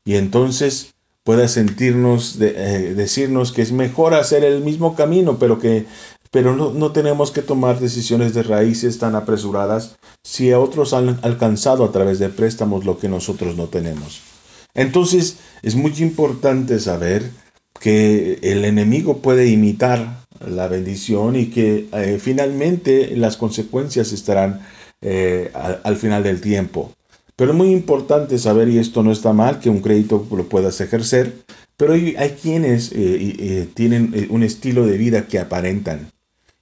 Y 0.06 0.16
entonces 0.16 0.94
pueda 1.24 1.48
sentirnos, 1.48 2.40
eh, 2.40 2.94
decirnos 2.96 3.52
que 3.52 3.64
es 3.64 3.72
mejor 3.72 4.14
hacer 4.14 4.44
el 4.44 4.62
mismo 4.62 4.96
camino, 4.96 5.40
pero 5.40 5.58
que 5.60 5.88
pero 6.30 6.54
no, 6.54 6.72
no, 6.72 6.92
tenemos 6.92 7.32
que 7.32 7.42
tomar 7.42 7.80
decisiones 7.80 8.34
de 8.34 8.44
raíces 8.44 9.00
tan 9.00 9.16
apresuradas 9.16 9.96
si 10.22 10.52
otros 10.52 10.94
han 10.94 11.18
alcanzado 11.22 11.86
a 11.86 11.92
través 11.94 12.20
de 12.20 12.28
préstamos 12.28 12.84
lo 12.84 12.98
que 12.98 13.08
nosotros 13.08 13.56
no 13.56 13.68
tenemos. 13.68 14.35
Entonces 14.76 15.38
es 15.62 15.76
muy 15.76 15.94
importante 16.00 16.80
saber 16.80 17.32
que 17.80 18.40
el 18.42 18.66
enemigo 18.66 19.18
puede 19.20 19.48
imitar 19.48 20.26
la 20.46 20.68
bendición 20.68 21.36
y 21.36 21.48
que 21.48 21.88
eh, 21.94 22.20
finalmente 22.22 23.16
las 23.16 23.38
consecuencias 23.38 24.12
estarán 24.12 24.62
eh, 25.02 25.52
al, 25.54 25.96
final 25.98 26.24
del 26.24 26.42
tiempo. 26.42 26.92
Pero 27.36 27.52
es 27.52 27.58
muy 27.58 27.72
importante 27.72 28.38
saber, 28.38 28.70
y 28.70 28.78
esto 28.78 29.04
no 29.04 29.12
está 29.12 29.34
mal, 29.34 29.60
que 29.60 29.70
un 29.70 29.82
crédito 29.82 30.26
lo 30.32 30.48
puedas 30.48 30.80
ejercer, 30.82 31.34
pero 31.78 31.94
hay, 31.94 32.38
quienes 32.42 32.92
eh, 32.94 33.68
tienen 33.74 34.28
un 34.30 34.44
estilo 34.44 34.86
de 34.86 34.98
vida 34.98 35.28
que 35.28 35.40
aparentan 35.40 36.12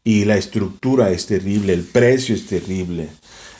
y 0.04 0.26
la 0.26 0.36
estructura 0.36 1.12
es 1.12 1.28
terrible, 1.28 1.74
el 1.74 1.84
precio 1.84 2.36
es 2.36 2.48
terrible. 2.48 3.08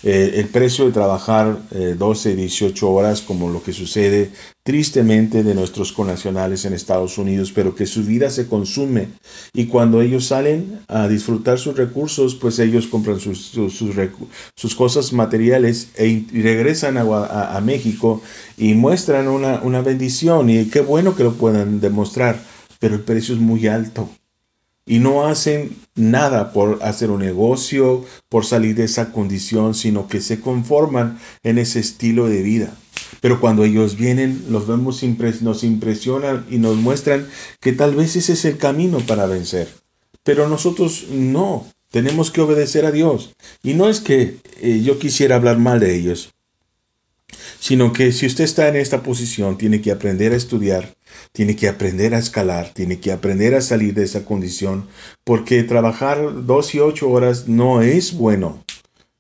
Eh, 0.04 0.34
el 0.36 0.50
precio 0.50 0.86
de 0.86 0.92
trabajar 0.92 1.58
12, 1.72 2.32
eh, 2.32 2.36
18 2.36 2.92
horas, 2.92 3.22
como 3.22 3.50
lo 3.50 3.64
que 3.64 3.72
sucede 3.72 4.32
tristemente 4.64 5.44
de 5.44 5.56
nuestros 5.56 5.94
connacionales 5.94 6.66
en 6.66 6.74
Estados 6.74 7.18
Unidos, 7.18 7.52
pero 7.54 7.74
que 7.74 7.86
su 7.86 8.04
vida 8.04 8.30
se 8.30 8.48
consume. 8.48 9.08
Y 9.54 9.68
cuando 9.68 10.02
ellos 10.02 10.26
salen 10.26 10.82
a 10.90 11.08
disfrutar 11.08 11.58
sus 11.58 11.78
recursos, 11.78 12.36
pues 12.36 12.60
ellos 12.60 12.88
compran 12.88 13.20
sus, 13.20 13.40
sus, 13.48 14.76
cosas 14.76 15.14
materiales 15.14 15.90
e 15.96 16.08
y 16.08 16.42
regresan 16.42 16.98
a, 16.98 17.56
a, 17.56 17.62
México 17.62 18.22
y 18.58 18.74
muestran 18.74 19.28
una, 19.30 19.62
una 19.64 19.82
bendición. 19.82 20.50
Y 20.50 20.66
qué 20.66 20.82
bueno 20.82 21.16
que 21.16 21.24
lo 21.24 21.34
puedan 21.34 21.80
demostrar, 21.80 22.42
pero 22.80 22.96
el 22.96 23.02
precio 23.02 23.36
es 23.36 23.42
muy 23.42 23.68
alto 23.68 24.10
y 24.86 25.00
no 25.00 25.26
hacen 25.26 25.76
nada 25.96 26.52
por 26.52 26.80
hacer 26.84 27.10
un 27.10 27.22
negocio, 27.22 28.04
por 28.30 28.46
salir 28.46 28.76
de 28.76 28.86
esa 28.86 29.12
condición, 29.12 29.74
sino 29.74 30.08
que 30.08 30.22
se 30.22 30.40
conforman 30.40 31.20
en 31.44 31.58
ese 31.58 31.80
estilo 31.80 32.28
de 32.28 32.42
vida. 32.42 32.76
Pero 33.22 33.40
cuando 33.40 33.64
ellos 33.64 33.96
vienen, 33.96 34.46
los 34.50 34.68
vemos, 34.68 35.02
nos 35.42 35.64
impresionan 35.64 36.46
y 36.50 36.58
nos 36.58 36.76
muestran 36.76 37.28
que 37.60 37.74
tal 37.74 37.96
vez 37.96 38.16
ese 38.16 38.34
es 38.34 38.46
el 38.46 38.58
camino 38.58 39.00
para 39.00 39.26
vencer. 39.26 39.70
Pero 40.24 40.48
nosotros 40.48 41.06
no, 41.10 41.66
tenemos 41.90 42.32
que 42.32 42.42
obedecer 42.42 42.86
a 42.86 42.92
Dios. 42.92 43.36
Y 43.62 43.76
no 43.76 43.88
es 43.88 44.00
que 44.00 44.38
eh, 44.62 44.82
yo 44.84 45.00
quisiera 45.00 45.36
hablar 45.36 45.60
mal 45.60 45.80
de 45.80 45.96
ellos, 45.96 46.33
sino 47.64 47.94
que 47.94 48.12
si 48.12 48.26
usted 48.26 48.44
está 48.44 48.68
en 48.68 48.76
esta 48.76 49.04
posición, 49.04 49.58
tiene 49.58 49.80
que 49.80 49.94
aprender 49.94 50.34
a 50.34 50.36
estudiar, 50.36 50.96
tiene 51.32 51.56
que 51.56 51.70
aprender 51.70 52.14
a 52.14 52.18
escalar, 52.18 52.74
tiene 52.74 53.00
que 53.00 53.14
aprender 53.14 53.56
a 53.56 53.62
salir 53.62 53.94
de 53.94 54.04
esa 54.04 54.26
condición, 54.26 54.90
porque 55.24 55.64
trabajar 55.64 56.46
dos 56.46 56.76
y 56.76 56.80
ocho 56.80 57.10
horas 57.10 57.48
no 57.48 57.82
es 57.82 58.18
bueno. 58.18 58.62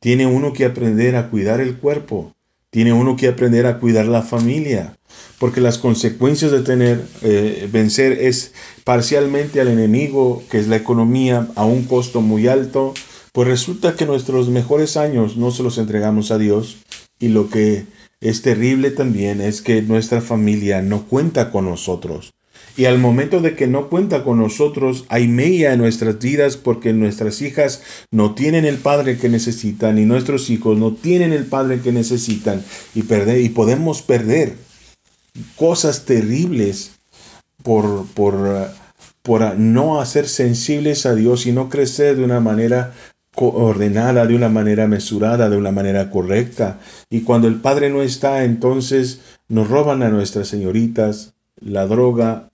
Tiene 0.01 0.25
uno 0.25 0.51
que 0.51 0.65
aprender 0.65 1.15
a 1.15 1.29
cuidar 1.29 1.61
el 1.61 1.77
cuerpo, 1.77 2.33
tiene 2.69 2.91
uno 2.91 3.15
que 3.15 3.29
aprender 3.29 3.65
a 3.65 3.79
cuidar 3.79 4.07
la 4.07 4.23
familia, 4.23 4.97
porque 5.39 5.61
las 5.61 5.77
consecuencias 5.77 6.51
de 6.51 6.63
tener, 6.63 7.01
eh, 7.21 7.69
vencer 7.71 8.11
es 8.11 8.51
parcialmente 8.83 9.61
al 9.61 9.69
enemigo, 9.69 10.43
que 10.51 10.59
es 10.59 10.67
la 10.67 10.75
economía, 10.75 11.47
a 11.55 11.63
un 11.63 11.85
costo 11.85 12.19
muy 12.19 12.49
alto, 12.49 12.93
pues 13.31 13.47
resulta 13.47 13.95
que 13.95 14.05
nuestros 14.05 14.49
mejores 14.49 14.97
años 14.97 15.37
no 15.37 15.49
se 15.51 15.63
los 15.63 15.77
entregamos 15.77 16.29
a 16.31 16.37
Dios 16.37 16.79
y 17.19 17.29
lo 17.29 17.49
que 17.49 17.85
es 18.23 18.41
terrible 18.41 18.89
también 18.89 19.41
es 19.41 19.61
que 19.61 19.81
nuestra 19.81 20.21
familia 20.21 20.81
no 20.81 21.03
cuenta 21.03 21.51
con 21.51 21.65
nosotros. 21.65 22.33
Y 22.77 22.85
al 22.85 22.97
momento 22.97 23.41
de 23.41 23.55
que 23.55 23.67
no 23.67 23.89
cuenta 23.89 24.23
con 24.23 24.39
nosotros, 24.39 25.05
hay 25.09 25.27
media 25.27 25.73
en 25.73 25.79
nuestras 25.79 26.17
vidas 26.19 26.55
porque 26.55 26.93
nuestras 26.93 27.41
hijas 27.41 27.83
no 28.11 28.33
tienen 28.33 28.65
el 28.65 28.77
padre 28.77 29.17
que 29.17 29.27
necesitan 29.27 29.99
y 29.99 30.05
nuestros 30.05 30.49
hijos 30.49 30.77
no 30.77 30.93
tienen 30.93 31.33
el 31.33 31.45
padre 31.45 31.81
que 31.81 31.91
necesitan 31.91 32.63
y, 32.95 33.03
perder, 33.03 33.41
y 33.41 33.49
podemos 33.49 34.01
perder 34.01 34.55
cosas 35.57 36.05
terribles 36.05 36.93
por, 37.61 38.07
por, 38.13 38.71
por 39.21 39.57
no 39.59 39.99
hacer 39.99 40.29
sensibles 40.29 41.05
a 41.05 41.13
Dios 41.13 41.45
y 41.45 41.51
no 41.51 41.69
crecer 41.69 42.15
de 42.15 42.23
una 42.23 42.39
manera 42.39 42.93
ordenada, 43.35 44.25
de 44.25 44.35
una 44.35 44.49
manera 44.49 44.87
mesurada, 44.87 45.49
de 45.49 45.57
una 45.57 45.71
manera 45.71 46.09
correcta. 46.09 46.79
Y 47.09 47.21
cuando 47.21 47.47
el 47.47 47.55
Padre 47.55 47.89
no 47.89 48.01
está, 48.01 48.43
entonces 48.43 49.21
nos 49.47 49.69
roban 49.69 50.03
a 50.03 50.09
nuestras 50.09 50.47
señoritas, 50.47 51.33
la 51.59 51.87
droga 51.87 52.49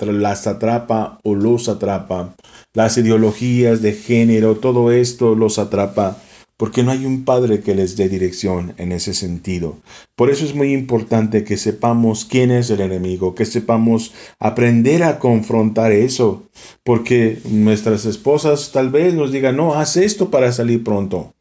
las 0.00 0.46
atrapa 0.46 1.18
o 1.22 1.34
los 1.34 1.68
atrapa, 1.68 2.34
las 2.72 2.96
ideologías 2.96 3.82
de 3.82 3.92
género, 3.92 4.56
todo 4.56 4.90
esto 4.90 5.34
los 5.34 5.58
atrapa 5.58 6.16
porque 6.56 6.84
no 6.84 6.92
hay 6.92 7.04
un 7.04 7.24
padre 7.24 7.60
que 7.60 7.74
les 7.74 7.96
dé 7.96 8.08
dirección 8.08 8.74
en 8.78 8.92
ese 8.92 9.12
sentido. 9.12 9.78
Por 10.14 10.30
eso 10.30 10.44
es 10.44 10.54
muy 10.54 10.72
importante 10.72 11.42
que 11.42 11.56
sepamos 11.56 12.24
quién 12.24 12.50
es 12.50 12.70
el 12.70 12.80
enemigo, 12.80 13.34
que 13.34 13.44
sepamos 13.44 14.12
aprender 14.38 15.02
a 15.02 15.18
confrontar 15.18 15.90
eso, 15.92 16.44
porque 16.84 17.38
nuestras 17.50 18.04
esposas 18.04 18.70
tal 18.72 18.90
vez 18.90 19.14
nos 19.14 19.32
digan, 19.32 19.56
no, 19.56 19.74
haz 19.74 19.96
esto 19.96 20.30
para 20.30 20.52
salir 20.52 20.84
pronto. 20.84 21.34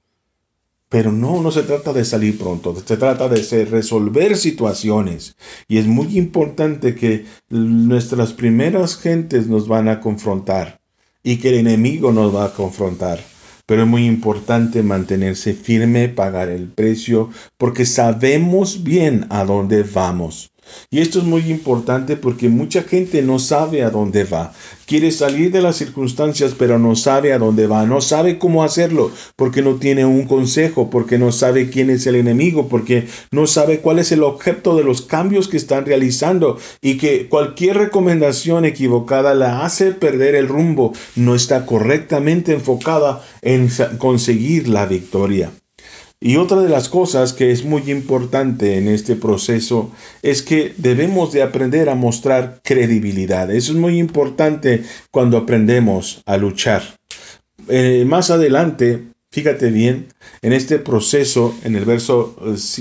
Pero 0.89 1.11
no, 1.11 1.41
no 1.41 1.51
se 1.51 1.63
trata 1.63 1.91
de 1.91 2.05
salir 2.05 2.37
pronto, 2.37 2.75
se 2.75 2.97
trata 2.97 3.27
de 3.27 3.65
resolver 3.65 4.37
situaciones. 4.37 5.35
Y 5.67 5.77
es 5.77 5.87
muy 5.87 6.17
importante 6.17 6.93
que 6.93 7.25
nuestras 7.49 8.33
primeras 8.33 8.97
gentes 8.97 9.47
nos 9.47 9.67
van 9.67 9.89
a 9.89 9.99
confrontar 9.99 10.81
y 11.23 11.37
que 11.37 11.49
el 11.49 11.55
enemigo 11.55 12.11
nos 12.11 12.35
va 12.35 12.45
a 12.45 12.53
confrontar 12.53 13.32
pero 13.65 13.83
es 13.83 13.87
muy 13.87 14.05
importante 14.05 14.83
mantenerse 14.83 15.53
firme, 15.53 16.09
pagar 16.09 16.49
el 16.49 16.67
precio, 16.67 17.29
porque 17.57 17.85
sabemos 17.85 18.83
bien 18.83 19.25
a 19.29 19.45
dónde 19.45 19.83
vamos. 19.83 20.52
Y 20.89 20.99
esto 21.01 21.19
es 21.19 21.25
muy 21.25 21.49
importante 21.49 22.17
porque 22.17 22.49
mucha 22.49 22.83
gente 22.83 23.21
no 23.21 23.39
sabe 23.39 23.83
a 23.83 23.89
dónde 23.89 24.23
va. 24.23 24.53
Quiere 24.85 25.11
salir 25.11 25.51
de 25.51 25.61
las 25.61 25.77
circunstancias, 25.77 26.53
pero 26.57 26.77
no 26.77 26.95
sabe 26.95 27.33
a 27.33 27.39
dónde 27.39 27.67
va. 27.67 27.85
No 27.85 28.01
sabe 28.01 28.37
cómo 28.37 28.63
hacerlo 28.63 29.11
porque 29.35 29.61
no 29.61 29.75
tiene 29.75 30.05
un 30.05 30.25
consejo, 30.25 30.89
porque 30.89 31.17
no 31.17 31.31
sabe 31.31 31.69
quién 31.69 31.89
es 31.89 32.05
el 32.05 32.15
enemigo, 32.15 32.67
porque 32.67 33.07
no 33.31 33.47
sabe 33.47 33.79
cuál 33.79 33.99
es 33.99 34.11
el 34.11 34.23
objeto 34.23 34.75
de 34.75 34.83
los 34.83 35.01
cambios 35.01 35.47
que 35.47 35.57
están 35.57 35.85
realizando 35.85 36.57
y 36.81 36.97
que 36.97 37.27
cualquier 37.27 37.77
recomendación 37.77 38.65
equivocada 38.65 39.33
la 39.33 39.65
hace 39.65 39.91
perder 39.91 40.35
el 40.35 40.47
rumbo. 40.47 40.93
No 41.15 41.35
está 41.35 41.65
correctamente 41.65 42.53
enfocada 42.53 43.23
en 43.41 43.69
conseguir 43.97 44.67
la 44.67 44.85
victoria. 44.85 45.51
Y 46.25 46.37
otra 46.37 46.61
de 46.61 46.69
las 46.69 46.87
cosas 46.87 47.33
que 47.33 47.51
es 47.51 47.65
muy 47.65 47.91
importante 47.91 48.77
en 48.77 48.87
este 48.87 49.17
proceso 49.17 49.91
es 50.21 50.41
que 50.41 50.73
debemos 50.77 51.33
de 51.33 51.43
aprender 51.43 51.89
a 51.89 51.95
mostrar 51.95 52.61
credibilidad. 52.63 53.51
Eso 53.51 53.73
es 53.73 53.77
muy 53.77 53.99
importante 53.99 54.83
cuando 55.11 55.35
aprendemos 55.35 56.21
a 56.25 56.37
luchar. 56.37 56.81
Eh, 57.67 58.05
más 58.07 58.31
adelante, 58.31 59.03
fíjate 59.31 59.69
bien, 59.69 60.07
en 60.41 60.53
este 60.53 60.79
proceso, 60.79 61.53
en 61.65 61.75
el 61.75 61.83
verso 61.83 62.37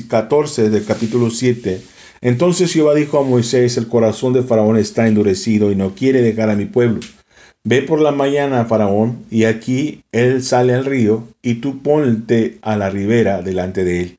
14 0.09 0.67
eh, 0.67 0.71
del 0.71 0.85
capítulo 0.85 1.29
7, 1.29 1.83
entonces 2.21 2.73
Jehová 2.73 2.95
dijo 2.95 3.19
a 3.19 3.25
Moisés, 3.25 3.77
el 3.77 3.89
corazón 3.89 4.35
de 4.35 4.45
Faraón 4.45 4.77
está 4.77 5.09
endurecido 5.09 5.73
y 5.73 5.75
no 5.75 5.97
quiere 5.97 6.23
dejar 6.23 6.49
a 6.49 6.55
mi 6.55 6.67
pueblo. 6.67 7.01
Ve 7.65 7.83
por 7.83 8.01
la 8.01 8.11
mañana, 8.11 8.65
Faraón, 8.65 9.25
y 9.31 9.45
aquí 9.45 10.03
él 10.11 10.43
sale 10.43 10.75
al 10.75 10.85
río, 10.85 11.29
y 11.43 11.57
tú 11.57 11.81
ponte 11.81 12.59
a 12.61 12.77
la 12.77 12.91
ribera 12.91 13.41
delante 13.41 13.85
de 13.85 14.01
él, 14.01 14.19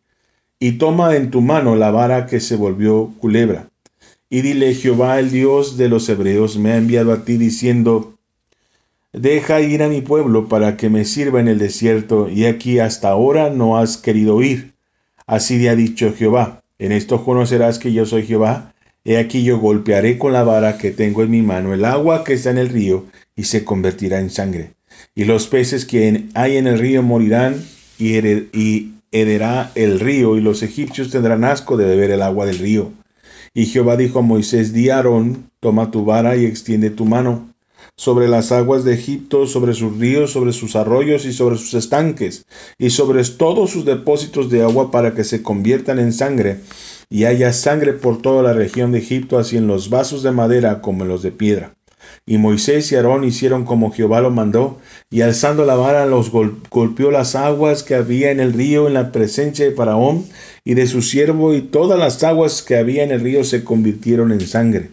y 0.59 0.73
toma 0.73 1.15
en 1.17 1.29
tu 1.29 1.41
mano 1.41 1.75
la 1.75 1.91
vara 1.91 2.25
que 2.25 2.39
se 2.39 2.55
volvió 2.55 3.11
culebra. 3.19 3.67
Y 4.29 4.41
dile, 4.41 4.73
Jehová 4.73 5.19
el 5.19 5.29
Dios 5.29 5.75
de 5.75 5.89
los 5.89 6.07
hebreos 6.07 6.57
me 6.57 6.71
ha 6.71 6.77
enviado 6.77 7.11
a 7.11 7.25
ti 7.25 7.37
diciendo, 7.37 8.13
Deja 9.11 9.59
ir 9.59 9.83
a 9.83 9.89
mi 9.89 9.99
pueblo 9.99 10.47
para 10.47 10.77
que 10.77 10.89
me 10.89 11.03
sirva 11.03 11.41
en 11.41 11.49
el 11.49 11.59
desierto, 11.59 12.29
y 12.29 12.45
aquí 12.45 12.79
hasta 12.79 13.09
ahora 13.09 13.49
no 13.49 13.77
has 13.77 13.97
querido 13.97 14.41
ir. 14.41 14.73
Así 15.27 15.57
le 15.57 15.69
ha 15.69 15.75
dicho 15.75 16.13
Jehová, 16.17 16.63
en 16.79 16.93
esto 16.93 17.25
conocerás 17.25 17.77
que 17.77 17.91
yo 17.91 18.05
soy 18.05 18.23
Jehová, 18.25 18.73
he 19.03 19.17
aquí 19.17 19.43
yo 19.43 19.59
golpearé 19.59 20.17
con 20.17 20.31
la 20.31 20.43
vara 20.43 20.77
que 20.77 20.91
tengo 20.91 21.23
en 21.23 21.31
mi 21.31 21.41
mano 21.41 21.73
el 21.73 21.83
agua 21.83 22.23
que 22.23 22.33
está 22.33 22.49
en 22.51 22.57
el 22.57 22.69
río, 22.69 23.05
y 23.35 23.43
se 23.45 23.63
convertirá 23.63 24.19
en 24.19 24.29
sangre. 24.29 24.73
Y 25.15 25.25
los 25.25 25.47
peces 25.47 25.85
que 25.85 26.25
hay 26.33 26.57
en 26.57 26.67
el 26.67 26.79
río 26.79 27.03
morirán 27.03 27.63
y, 27.97 28.91
hederá 29.11 29.71
el 29.75 29.99
río, 29.99 30.37
y 30.37 30.41
los 30.41 30.63
egipcios 30.63 31.11
tendrán 31.11 31.43
asco 31.43 31.77
de 31.77 31.85
beber 31.85 32.11
el 32.11 32.21
agua 32.21 32.45
del 32.45 32.59
río. 32.59 32.91
Y 33.53 33.67
Jehová 33.67 33.95
dijo 33.97 34.19
a 34.19 34.23
Moisés, 34.23 34.73
di 34.73 34.89
Aarón, 34.89 35.51
toma 35.59 35.91
tu 35.91 36.05
vara 36.05 36.35
y 36.35 36.45
extiende 36.45 36.89
tu 36.89 37.05
mano 37.05 37.53
sobre 37.95 38.27
las 38.27 38.51
aguas 38.51 38.83
de 38.83 38.93
Egipto, 38.93 39.45
sobre 39.45 39.73
sus 39.73 39.97
ríos, 39.99 40.31
sobre 40.31 40.51
sus 40.51 40.75
arroyos 40.75 41.25
y 41.25 41.33
sobre 41.33 41.57
sus 41.57 41.75
estanques, 41.75 42.45
y 42.79 42.89
sobre 42.89 43.23
todos 43.23 43.69
sus 43.69 43.85
depósitos 43.85 44.49
de 44.49 44.63
agua 44.63 44.89
para 44.89 45.13
que 45.13 45.23
se 45.23 45.43
conviertan 45.43 45.99
en 45.99 46.11
sangre, 46.11 46.59
y 47.09 47.25
haya 47.25 47.53
sangre 47.53 47.93
por 47.93 48.21
toda 48.21 48.41
la 48.41 48.53
región 48.53 48.91
de 48.91 48.99
Egipto, 48.99 49.37
así 49.37 49.57
en 49.57 49.67
los 49.67 49.89
vasos 49.89 50.23
de 50.23 50.31
madera 50.31 50.81
como 50.81 51.03
en 51.03 51.09
los 51.09 51.21
de 51.21 51.31
piedra. 51.31 51.75
Y 52.25 52.37
Moisés 52.37 52.91
y 52.91 52.95
Aarón 52.95 53.23
hicieron 53.23 53.65
como 53.65 53.91
Jehová 53.91 54.21
lo 54.21 54.31
mandó, 54.31 54.79
y 55.09 55.21
alzando 55.21 55.65
la 55.65 55.75
vara 55.75 56.05
los 56.05 56.31
golpeó 56.31 57.11
las 57.11 57.35
aguas 57.35 57.83
que 57.83 57.95
había 57.95 58.31
en 58.31 58.39
el 58.39 58.53
río 58.53 58.87
en 58.87 58.93
la 58.93 59.11
presencia 59.11 59.65
de 59.65 59.75
Faraón 59.75 60.25
y 60.63 60.73
de 60.73 60.87
su 60.87 61.01
siervo, 61.01 61.53
y 61.53 61.61
todas 61.61 61.99
las 61.99 62.23
aguas 62.23 62.61
que 62.61 62.77
había 62.77 63.03
en 63.03 63.11
el 63.11 63.21
río 63.21 63.43
se 63.43 63.63
convirtieron 63.63 64.31
en 64.31 64.41
sangre. 64.41 64.91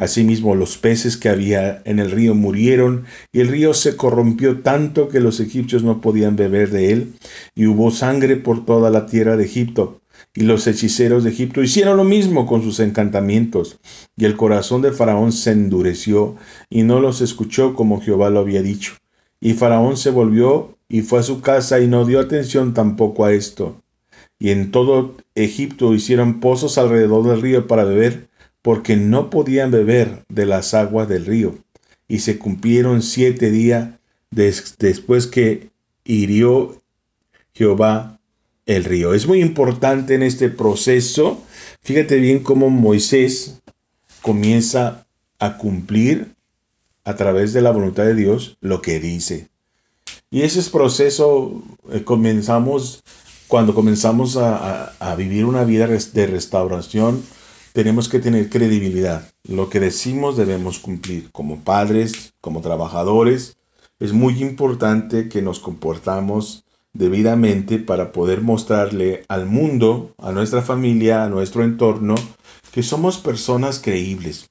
Asimismo 0.00 0.54
los 0.54 0.78
peces 0.78 1.18
que 1.18 1.28
había 1.28 1.82
en 1.84 1.98
el 1.98 2.10
río 2.10 2.34
murieron, 2.34 3.04
y 3.32 3.40
el 3.40 3.48
río 3.48 3.74
se 3.74 3.96
corrompió 3.96 4.60
tanto 4.60 5.08
que 5.08 5.20
los 5.20 5.40
egipcios 5.40 5.82
no 5.82 6.00
podían 6.00 6.36
beber 6.36 6.70
de 6.70 6.90
él, 6.92 7.12
y 7.54 7.66
hubo 7.66 7.90
sangre 7.90 8.36
por 8.36 8.64
toda 8.64 8.88
la 8.88 9.04
tierra 9.04 9.36
de 9.36 9.44
Egipto. 9.44 9.99
Y 10.34 10.42
los 10.42 10.66
hechiceros 10.66 11.24
de 11.24 11.30
Egipto 11.30 11.62
hicieron 11.62 11.96
lo 11.96 12.04
mismo 12.04 12.46
con 12.46 12.62
sus 12.62 12.80
encantamientos. 12.80 13.78
Y 14.16 14.24
el 14.24 14.36
corazón 14.36 14.82
de 14.82 14.92
Faraón 14.92 15.32
se 15.32 15.52
endureció 15.52 16.36
y 16.68 16.82
no 16.82 17.00
los 17.00 17.20
escuchó 17.20 17.74
como 17.74 18.00
Jehová 18.00 18.30
lo 18.30 18.40
había 18.40 18.62
dicho. 18.62 18.94
Y 19.40 19.54
Faraón 19.54 19.96
se 19.96 20.10
volvió 20.10 20.76
y 20.88 21.02
fue 21.02 21.20
a 21.20 21.22
su 21.22 21.40
casa 21.40 21.80
y 21.80 21.86
no 21.86 22.04
dio 22.04 22.20
atención 22.20 22.74
tampoco 22.74 23.24
a 23.24 23.32
esto. 23.32 23.82
Y 24.38 24.50
en 24.50 24.70
todo 24.70 25.16
Egipto 25.34 25.94
hicieron 25.94 26.40
pozos 26.40 26.78
alrededor 26.78 27.28
del 27.28 27.42
río 27.42 27.66
para 27.66 27.84
beber, 27.84 28.28
porque 28.62 28.96
no 28.96 29.30
podían 29.30 29.70
beber 29.70 30.24
de 30.28 30.46
las 30.46 30.74
aguas 30.74 31.08
del 31.08 31.26
río. 31.26 31.58
Y 32.08 32.20
se 32.20 32.38
cumplieron 32.38 33.02
siete 33.02 33.50
días 33.50 33.90
después 34.30 35.26
que 35.26 35.70
hirió 36.04 36.80
Jehová 37.54 38.19
el 38.76 38.84
río. 38.84 39.14
Es 39.14 39.26
muy 39.26 39.40
importante 39.40 40.14
en 40.14 40.22
este 40.22 40.48
proceso, 40.48 41.42
fíjate 41.82 42.16
bien 42.18 42.40
cómo 42.44 42.70
Moisés 42.70 43.60
comienza 44.22 45.06
a 45.40 45.56
cumplir 45.56 46.34
a 47.04 47.16
través 47.16 47.52
de 47.52 47.62
la 47.62 47.72
voluntad 47.72 48.04
de 48.04 48.14
Dios 48.14 48.58
lo 48.60 48.80
que 48.80 49.00
dice. 49.00 49.48
Y 50.30 50.42
ese 50.42 50.62
proceso 50.70 51.62
eh, 51.90 52.04
comenzamos 52.04 53.02
cuando 53.48 53.74
comenzamos 53.74 54.36
a, 54.36 54.92
a, 55.00 55.16
vivir 55.16 55.44
una 55.44 55.64
vida 55.64 55.88
de 55.88 56.26
restauración, 56.28 57.20
tenemos 57.72 58.08
que 58.08 58.20
tener 58.20 58.48
credibilidad. 58.48 59.28
Lo 59.42 59.68
que 59.68 59.80
decimos 59.80 60.36
debemos 60.36 60.78
cumplir 60.78 61.32
como 61.32 61.64
padres, 61.64 62.34
como 62.40 62.60
trabajadores. 62.60 63.56
Es 63.98 64.12
muy 64.12 64.40
importante 64.40 65.28
que 65.28 65.42
nos 65.42 65.58
comportamos 65.58 66.64
debidamente 66.92 67.78
para 67.78 68.12
poder 68.12 68.40
mostrarle 68.40 69.24
al 69.28 69.46
mundo, 69.46 70.12
a 70.18 70.32
nuestra 70.32 70.62
familia, 70.62 71.24
a 71.24 71.28
nuestro 71.28 71.64
entorno, 71.64 72.14
que 72.72 72.82
somos 72.82 73.18
personas 73.18 73.78
creíbles. 73.78 74.50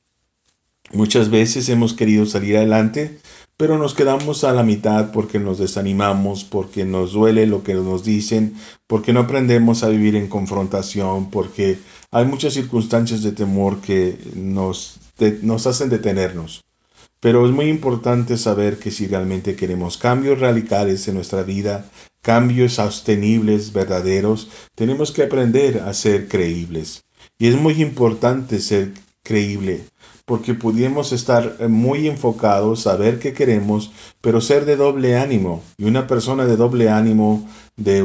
Muchas 0.91 1.29
veces 1.29 1.69
hemos 1.69 1.93
querido 1.93 2.25
salir 2.25 2.57
adelante, 2.57 3.19
pero 3.57 3.77
nos 3.77 3.93
quedamos 3.93 4.43
a 4.43 4.53
la 4.53 4.63
mitad 4.63 5.11
porque 5.11 5.37
nos 5.37 5.59
desanimamos, 5.59 6.43
porque 6.45 6.85
nos 6.85 7.11
duele 7.11 7.45
lo 7.45 7.61
que 7.61 7.73
nos 7.73 8.03
dicen, 8.03 8.55
porque 8.87 9.13
no 9.13 9.19
aprendemos 9.19 9.83
a 9.83 9.89
vivir 9.89 10.15
en 10.15 10.27
confrontación, 10.27 11.29
porque 11.29 11.77
hay 12.09 12.25
muchas 12.25 12.53
circunstancias 12.53 13.21
de 13.21 13.33
temor 13.33 13.81
que 13.81 14.17
nos, 14.33 14.99
hacen 15.67 15.89
detenernos. 15.89 16.63
Pero 17.21 17.45
es 17.45 17.51
muy 17.51 17.65
importante 17.65 18.37
saber 18.37 18.79
que 18.79 18.91
si 18.91 19.07
realmente 19.07 19.55
queremos 19.55 19.97
cambios 19.97 20.39
radicales 20.39 21.07
en 21.07 21.15
nuestra 21.15 21.43
vida, 21.43 21.89
cambios 22.21 22.73
sostenibles, 22.73 23.73
verdaderos, 23.73 24.49
tenemos 24.75 25.11
que 25.11 25.23
aprender 25.23 25.79
a 25.79 25.93
ser 25.93 26.29
creíbles. 26.29 27.03
Y 27.37 27.47
es 27.47 27.55
muy 27.55 27.81
importante 27.81 28.59
ser 28.59 28.93
creíble, 29.21 29.81
porque 30.25 30.53
pudimos 30.53 31.11
estar 31.11 31.67
muy 31.67 32.07
enfocados, 32.07 32.81
saber 32.83 33.19
qué 33.19 33.33
queremos, 33.33 33.91
pero 34.21 34.39
ser 34.39 34.63
de 34.63 34.77
doble 34.77 35.17
ánimo. 35.17 35.61
Y 35.77 35.85
una 35.85 36.07
persona 36.07 36.45
de 36.45 36.55
doble 36.55 36.89
ánimo 36.89 37.45
de, 37.75 37.99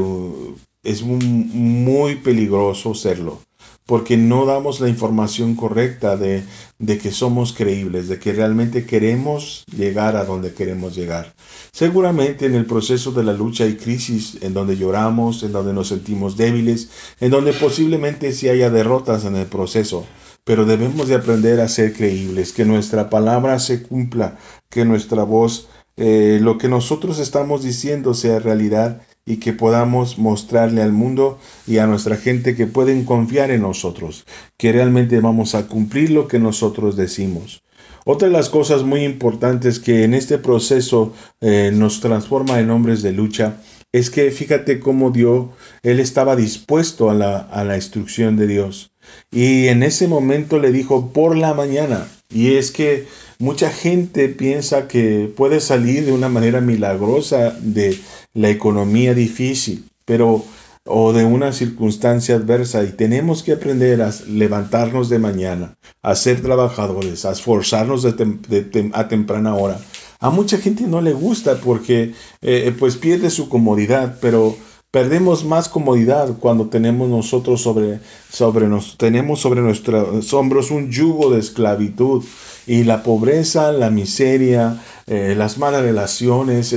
es 0.83 1.03
muy 1.03 2.17
peligroso 2.17 2.95
serlo 2.95 3.44
porque 3.87 4.17
no 4.17 4.47
damos 4.47 4.81
la 4.81 4.89
información 4.89 5.57
correcta 5.57 6.17
de, 6.17 6.43
de, 6.79 6.99
que 6.99 7.11
somos 7.13 7.53
creíbles, 7.53 8.09
de 8.09 8.19
que 8.19 8.33
realmente 8.33 8.87
queremos 8.87 9.65
llegar 9.67 10.17
a 10.17 10.25
donde 10.25 10.55
queremos 10.55 10.95
llegar. 10.97 11.35
Seguramente 11.73 12.47
en 12.47 12.55
el 12.55 12.65
proceso 12.65 13.13
de 13.13 13.25
la 13.25 13.35
lucha 13.35 13.65
hay 13.65 13.77
crisis 13.77 14.39
en 14.41 14.55
donde 14.55 14.77
lloramos, 14.77 15.43
en 15.43 15.53
donde 15.53 15.75
nos 15.75 15.89
sentimos 15.89 16.37
débiles, 16.37 16.89
en 17.21 17.31
donde 17.31 17.53
posiblemente 17.53 18.33
sí 18.33 18.49
haya 18.49 18.71
derrotas 18.71 19.27
en 19.27 19.37
el 19.37 19.47
proceso, 19.47 20.07
pero 20.45 20.65
debemos 20.65 21.09
de 21.09 21.17
aprender 21.17 21.61
a 21.61 21.69
ser 21.69 21.93
creíbles, 21.93 22.53
que 22.53 22.65
nuestra 22.65 23.11
palabra 23.11 23.59
se 23.59 23.83
cumpla, 23.83 24.39
que 24.71 24.87
nuestra 24.87 25.25
voz, 25.25 25.69
eh, 25.97 26.39
lo 26.41 26.57
que 26.57 26.69
nosotros 26.69 27.19
estamos 27.19 27.63
diciendo 27.63 28.15
sea 28.15 28.39
realidad 28.39 29.03
y 29.27 29.37
que 29.37 29.53
podamos 29.53 30.19
mostrarle 30.19 30.83
al 30.83 30.93
mundo 30.93 31.39
y 31.67 31.79
a 31.79 31.87
nuestra 31.87 32.17
gente 32.17 32.55
que 32.55 32.67
pueden 32.67 33.05
confiar 33.05 33.51
en 33.51 33.63
nosotros, 33.63 34.25
que 34.57 34.73
realmente 34.73 35.21
vamos 35.21 35.55
a 35.55 35.67
cumplir 35.67 36.11
lo 36.11 36.29
que 36.29 36.39
nosotros 36.39 36.97
decimos. 36.97 37.63
Otra 38.07 38.29
de 38.29 38.35
las 38.35 38.51
cosas 38.51 38.83
muy 38.83 39.03
importantes 39.03 39.79
que 39.81 40.05
en 40.05 40.13
este 40.13 40.37
proceso 40.37 41.15
eh, 41.41 41.71
nos 41.73 42.01
transforma 42.01 42.61
en 42.61 42.71
hombres 42.71 43.01
de 43.01 43.13
lucha 43.13 43.57
es 43.93 44.11
que 44.11 44.31
fíjate 44.31 44.81
cómo 44.81 45.11
Dios, 45.11 45.47
Él 45.83 46.01
estaba 46.01 46.37
dispuesto 46.37 47.11
a 47.11 47.15
la, 47.15 47.39
a 47.39 47.65
la 47.65 47.77
instrucción 47.77 48.37
de 48.37 48.47
Dios. 48.47 48.91
Y 49.31 49.69
en 49.69 49.83
ese 49.83 50.09
momento 50.09 50.59
le 50.59 50.73
dijo 50.73 51.13
por 51.13 51.37
la 51.37 51.55
mañana. 51.55 52.09
Y 52.29 52.57
es 52.57 52.73
que 52.73 53.07
mucha 53.39 53.71
gente 53.71 54.29
piensa 54.29 54.89
que 54.89 55.33
puede 55.35 55.61
salir 55.61 56.05
de 56.05 56.13
una 56.13 56.29
manera 56.29 56.61
milagrosa 56.61 57.57
de 57.61 57.97
la 58.35 58.51
economía 58.51 59.15
difícil, 59.15 59.89
pero 60.05 60.45
o 60.87 61.15
de 61.15 61.25
una 61.25 61.53
circunstancia 61.53 62.35
adversa 62.35 62.85
y 62.85 62.93
tenemos 62.93 63.43
que 63.43 63.53
aprender 63.53 64.03
a 64.03 64.13
levantarnos 64.29 65.09
de 65.09 65.19
mañana, 65.19 65.77
a 66.03 66.15
ser 66.15 66.43
trabajadores, 66.43 67.25
a 67.25 67.33
esforzarnos 67.33 68.05
a 68.05 69.09
temprana 69.09 69.55
hora. 69.55 69.79
A 70.21 70.31
mucha 70.31 70.59
gente 70.59 70.87
no 70.87 71.01
le 71.01 71.13
gusta 71.13 71.57
porque 71.57 72.13
eh, 72.43 72.75
pues 72.79 72.97
pierde 72.97 73.31
su 73.31 73.49
comodidad, 73.49 74.19
pero 74.21 74.57
perdemos 74.91 75.45
más 75.45 75.69
comodidad 75.69 76.37
cuando 76.39 76.69
tenemos 76.69 77.09
nosotros 77.09 77.63
sobre, 77.63 78.01
sobre 78.31 78.69
nos, 78.69 78.99
tenemos 78.99 79.41
sobre 79.41 79.61
nuestros 79.61 80.33
hombros 80.35 80.71
un 80.71 80.91
yugo 80.91 81.31
de 81.31 81.41
esclavitud 81.41 82.23
y 82.67 82.85
la 82.85 83.03
pobreza, 83.03 83.73
la 83.73 83.91
miseria, 83.91 84.81
eh, 85.07 85.35
las 85.37 85.59
malas 85.59 85.83
relaciones, 85.83 86.69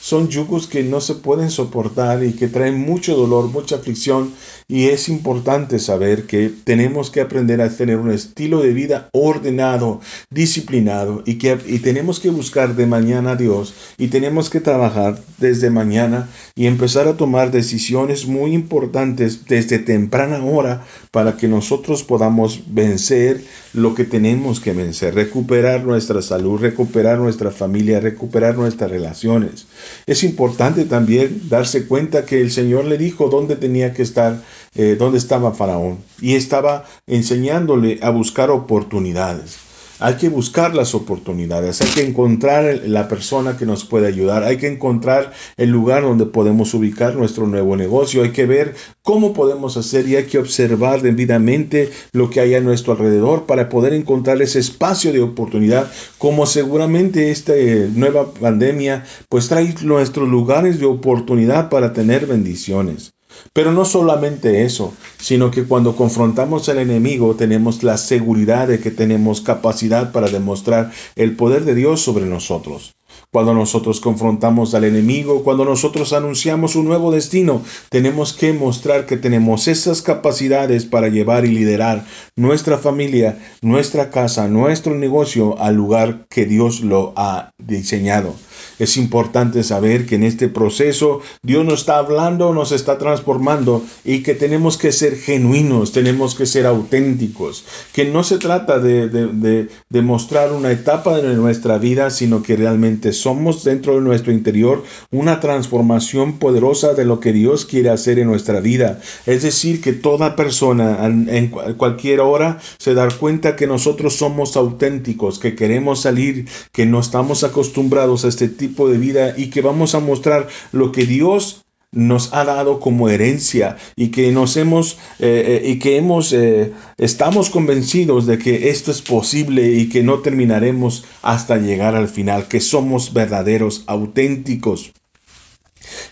son 0.00 0.28
yugos 0.28 0.66
que 0.66 0.82
no 0.82 1.02
se 1.02 1.14
pueden 1.14 1.50
soportar 1.50 2.24
y 2.24 2.32
que 2.32 2.48
traen 2.48 2.80
mucho 2.80 3.14
dolor, 3.14 3.48
mucha 3.48 3.76
aflicción. 3.76 4.32
Y 4.66 4.86
es 4.86 5.08
importante 5.08 5.78
saber 5.78 6.26
que 6.26 6.50
tenemos 6.64 7.10
que 7.10 7.20
aprender 7.20 7.60
a 7.60 7.68
tener 7.68 7.98
un 7.98 8.10
estilo 8.10 8.62
de 8.62 8.72
vida 8.72 9.10
ordenado, 9.12 10.00
disciplinado 10.30 11.22
y 11.26 11.34
que 11.34 11.58
y 11.66 11.80
tenemos 11.80 12.20
que 12.20 12.30
buscar 12.30 12.76
de 12.76 12.86
mañana 12.86 13.32
a 13.32 13.36
Dios 13.36 13.74
y 13.98 14.08
tenemos 14.08 14.48
que 14.48 14.60
trabajar 14.60 15.20
desde 15.38 15.70
mañana 15.70 16.28
y 16.54 16.66
empezar 16.66 17.08
a 17.08 17.16
tomar 17.16 17.50
decisiones 17.50 18.26
muy 18.26 18.54
importantes 18.54 19.46
desde 19.46 19.78
temprana 19.78 20.42
hora 20.44 20.84
para 21.10 21.36
que 21.36 21.48
nosotros 21.48 22.04
podamos 22.04 22.62
vencer 22.68 23.42
lo 23.72 23.94
que 23.94 24.04
tenemos 24.04 24.60
que 24.60 24.72
vencer, 24.72 25.09
recuperar 25.10 25.84
nuestra 25.84 26.22
salud, 26.22 26.60
recuperar 26.60 27.18
nuestra 27.18 27.50
familia, 27.50 28.00
recuperar 28.00 28.56
nuestras 28.56 28.90
relaciones. 28.90 29.66
Es 30.06 30.24
importante 30.24 30.84
también 30.84 31.42
darse 31.48 31.86
cuenta 31.86 32.24
que 32.24 32.40
el 32.40 32.50
Señor 32.50 32.84
le 32.84 32.98
dijo 32.98 33.28
dónde 33.28 33.56
tenía 33.56 33.92
que 33.94 34.02
estar, 34.02 34.42
eh, 34.74 34.96
dónde 34.98 35.18
estaba 35.18 35.52
Faraón, 35.52 35.98
y 36.20 36.34
estaba 36.34 36.84
enseñándole 37.06 37.98
a 38.02 38.10
buscar 38.10 38.50
oportunidades. 38.50 39.69
Hay 40.00 40.14
que 40.14 40.30
buscar 40.30 40.74
las 40.74 40.94
oportunidades, 40.94 41.82
hay 41.82 41.90
que 41.90 42.06
encontrar 42.06 42.80
la 42.86 43.06
persona 43.06 43.58
que 43.58 43.66
nos 43.66 43.84
puede 43.84 44.06
ayudar, 44.06 44.44
hay 44.44 44.56
que 44.56 44.66
encontrar 44.66 45.32
el 45.58 45.68
lugar 45.68 46.02
donde 46.04 46.24
podemos 46.24 46.72
ubicar 46.72 47.14
nuestro 47.16 47.46
nuevo 47.46 47.76
negocio, 47.76 48.22
hay 48.22 48.30
que 48.30 48.46
ver 48.46 48.74
cómo 49.02 49.34
podemos 49.34 49.76
hacer 49.76 50.08
y 50.08 50.16
hay 50.16 50.24
que 50.24 50.38
observar 50.38 51.02
debidamente 51.02 51.90
lo 52.12 52.30
que 52.30 52.40
hay 52.40 52.54
a 52.54 52.60
nuestro 52.60 52.94
alrededor 52.94 53.44
para 53.44 53.68
poder 53.68 53.92
encontrar 53.92 54.40
ese 54.40 54.58
espacio 54.58 55.12
de 55.12 55.20
oportunidad, 55.20 55.90
como 56.16 56.46
seguramente 56.46 57.30
esta 57.30 57.54
eh, 57.54 57.90
nueva 57.94 58.32
pandemia 58.32 59.04
pues 59.28 59.48
trae 59.48 59.74
nuestros 59.82 60.28
lugares 60.28 60.80
de 60.80 60.86
oportunidad 60.86 61.68
para 61.68 61.92
tener 61.92 62.26
bendiciones. 62.26 63.12
Pero 63.52 63.72
no 63.72 63.84
solamente 63.84 64.64
eso, 64.64 64.92
sino 65.18 65.50
que 65.50 65.64
cuando 65.64 65.96
confrontamos 65.96 66.68
al 66.68 66.78
enemigo 66.78 67.34
tenemos 67.34 67.82
la 67.82 67.96
seguridad 67.96 68.68
de 68.68 68.80
que 68.80 68.90
tenemos 68.90 69.40
capacidad 69.40 70.12
para 70.12 70.28
demostrar 70.28 70.92
el 71.16 71.36
poder 71.36 71.64
de 71.64 71.74
Dios 71.74 72.00
sobre 72.00 72.26
nosotros. 72.26 72.94
Cuando 73.32 73.54
nosotros 73.54 74.00
confrontamos 74.00 74.74
al 74.74 74.84
enemigo, 74.84 75.44
cuando 75.44 75.64
nosotros 75.64 76.12
anunciamos 76.12 76.74
un 76.74 76.86
nuevo 76.86 77.12
destino, 77.12 77.62
tenemos 77.88 78.32
que 78.32 78.52
mostrar 78.52 79.06
que 79.06 79.16
tenemos 79.16 79.68
esas 79.68 80.02
capacidades 80.02 80.84
para 80.84 81.08
llevar 81.08 81.44
y 81.44 81.50
liderar 81.50 82.04
nuestra 82.34 82.78
familia, 82.78 83.38
nuestra 83.62 84.10
casa, 84.10 84.48
nuestro 84.48 84.96
negocio 84.96 85.56
al 85.60 85.76
lugar 85.76 86.26
que 86.28 86.44
Dios 86.44 86.80
lo 86.80 87.12
ha 87.16 87.52
diseñado. 87.58 88.34
Es 88.80 88.96
importante 88.96 89.62
saber 89.62 90.06
que 90.06 90.14
en 90.14 90.24
este 90.24 90.48
proceso 90.48 91.20
Dios 91.42 91.66
nos 91.66 91.80
está 91.80 91.98
hablando, 91.98 92.54
nos 92.54 92.72
está 92.72 92.96
transformando 92.96 93.84
y 94.04 94.22
que 94.22 94.34
tenemos 94.34 94.78
que 94.78 94.90
ser 94.90 95.16
genuinos, 95.16 95.92
tenemos 95.92 96.34
que 96.34 96.46
ser 96.46 96.64
auténticos, 96.64 97.66
que 97.92 98.06
no 98.06 98.24
se 98.24 98.38
trata 98.38 98.78
de, 98.78 99.08
de, 99.08 100.02
mostrar 100.02 100.52
una 100.52 100.72
etapa 100.72 101.18
de 101.18 101.34
nuestra 101.34 101.76
vida, 101.76 102.08
sino 102.08 102.42
que 102.42 102.56
realmente 102.56 103.12
somos 103.12 103.64
dentro 103.64 103.96
de 103.96 104.00
nuestro 104.00 104.32
interior 104.32 104.82
una 105.10 105.40
transformación 105.40 106.38
poderosa 106.38 106.94
de 106.94 107.04
lo 107.04 107.20
que 107.20 107.34
Dios 107.34 107.66
quiere 107.66 107.90
hacer 107.90 108.18
en 108.18 108.28
nuestra 108.28 108.60
vida. 108.60 108.98
Es 109.26 109.42
decir, 109.42 109.82
que 109.82 109.92
toda 109.92 110.36
persona 110.36 111.04
en 111.04 111.48
cualquier 111.76 112.20
hora 112.20 112.58
se 112.78 112.94
da 112.94 113.10
cuenta 113.10 113.56
que 113.56 113.66
nosotros 113.66 114.16
somos 114.16 114.56
auténticos, 114.56 115.38
que 115.38 115.54
queremos 115.54 116.00
salir, 116.00 116.48
que 116.72 116.86
no 116.86 117.00
estamos 117.00 117.44
acostumbrados 117.44 118.24
a 118.24 118.28
este 118.28 118.48
tipo 118.48 118.69
de 118.70 118.98
vida 118.98 119.34
y 119.36 119.50
que 119.50 119.60
vamos 119.60 119.94
a 119.94 120.00
mostrar 120.00 120.48
lo 120.72 120.92
que 120.92 121.06
Dios 121.06 121.64
nos 121.92 122.32
ha 122.32 122.44
dado 122.44 122.78
como 122.78 123.08
herencia 123.08 123.76
y 123.96 124.08
que 124.08 124.30
nos 124.30 124.56
hemos 124.56 124.92
eh, 125.18 125.60
eh, 125.62 125.70
y 125.70 125.78
que 125.80 125.96
hemos 125.96 126.32
eh, 126.32 126.72
estamos 126.98 127.50
convencidos 127.50 128.26
de 128.26 128.38
que 128.38 128.70
esto 128.70 128.92
es 128.92 129.02
posible 129.02 129.72
y 129.72 129.88
que 129.88 130.04
no 130.04 130.20
terminaremos 130.20 131.04
hasta 131.22 131.56
llegar 131.56 131.96
al 131.96 132.08
final 132.08 132.46
que 132.46 132.60
somos 132.60 133.12
verdaderos 133.12 133.82
auténticos. 133.86 134.92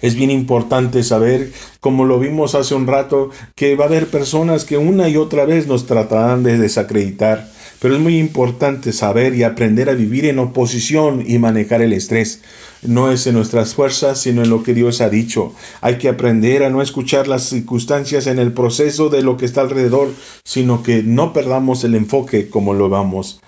Es 0.03 0.17
bien 0.17 0.33
importante 0.33 1.05
saber, 1.05 1.53
como 1.79 2.05
lo 2.05 2.19
vimos 2.19 2.57
hace 2.57 2.75
un 2.75 2.89
rato, 2.89 3.31
que 3.55 3.77
va 3.77 3.85
a 3.85 3.89
haber 3.89 4.09
personas 4.09 4.65
que 4.65 4.79
una 4.79 5.09
y 5.09 5.17
otra 5.17 5.45
vez 5.45 5.69
nos 5.69 5.87
tratarán 5.87 6.43
de 6.43 6.59
desacreditar 6.59 7.49
pero 7.81 7.95
es 7.95 8.01
muy 8.01 8.19
importante 8.19 8.93
saber 8.93 9.35
y 9.35 9.45
aprender 9.45 9.89
a 9.89 9.95
vivir 9.95 10.25
en 10.27 10.39
oposición 10.39 11.25
y 11.27 11.39
manejar 11.39 11.83
el 11.83 11.93
estrés. 11.93 12.43
No 12.83 13.11
es 13.11 13.27
en 13.27 13.35
nuestras 13.35 13.75
fuerzas, 13.75 14.21
sino 14.21 14.43
en 14.43 14.51
lo 14.51 14.63
que 14.63 14.75
Dios 14.75 15.01
ha 15.01 15.09
dicho. 15.09 15.55
Hay 15.81 15.99
que 15.99 16.09
aprender 16.09 16.65
a 16.65 16.71
no 16.71 16.83
escuchar 16.83 17.29
las 17.29 17.45
circunstancias 17.45 18.27
en 18.27 18.39
el 18.39 18.53
proceso 18.53 19.09
de 19.09 19.23
lo 19.23 19.37
que 19.37 19.45
está 19.45 19.61
alrededor, 19.61 20.13
sino 20.45 20.83
que 20.83 21.03
no 21.03 21.33
perdamos 21.33 21.85
el 21.85 21.95
enfoque 21.95 22.49
como 22.49 22.75
lo, 22.75 22.89
vamos, 22.89 23.41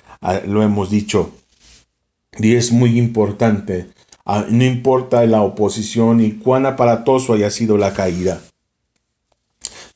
lo 0.47 0.63
hemos 0.63 0.91
dicho. 0.91 1.33
Y 2.39 2.55
es 2.55 2.71
muy 2.71 2.99
importante, 2.99 3.89
no 4.25 4.65
importa 4.65 5.27
la 5.27 5.43
oposición 5.43 6.21
y 6.21 6.33
cuán 6.33 6.67
aparatoso 6.67 7.33
haya 7.33 7.51
sido 7.51 7.77
la 7.77 7.93
caída. 7.93 8.41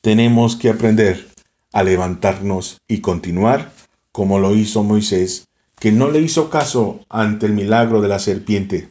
Tenemos 0.01 0.57
que 0.57 0.71
aprender 0.71 1.29
a 1.73 1.83
levantarnos 1.83 2.79
y 2.89 3.01
continuar 3.01 3.73
como 4.15 4.39
lo 4.39 4.55
hizo 4.55 4.85
Moisés, 4.85 5.49
que 5.81 5.91
no 5.91 6.09
le 6.09 6.21
hizo 6.21 6.49
caso 6.49 7.01
ante 7.09 7.47
el 7.47 7.53
milagro 7.53 8.01
de 8.01 8.07
la 8.07 8.21
serpiente. 8.21 8.91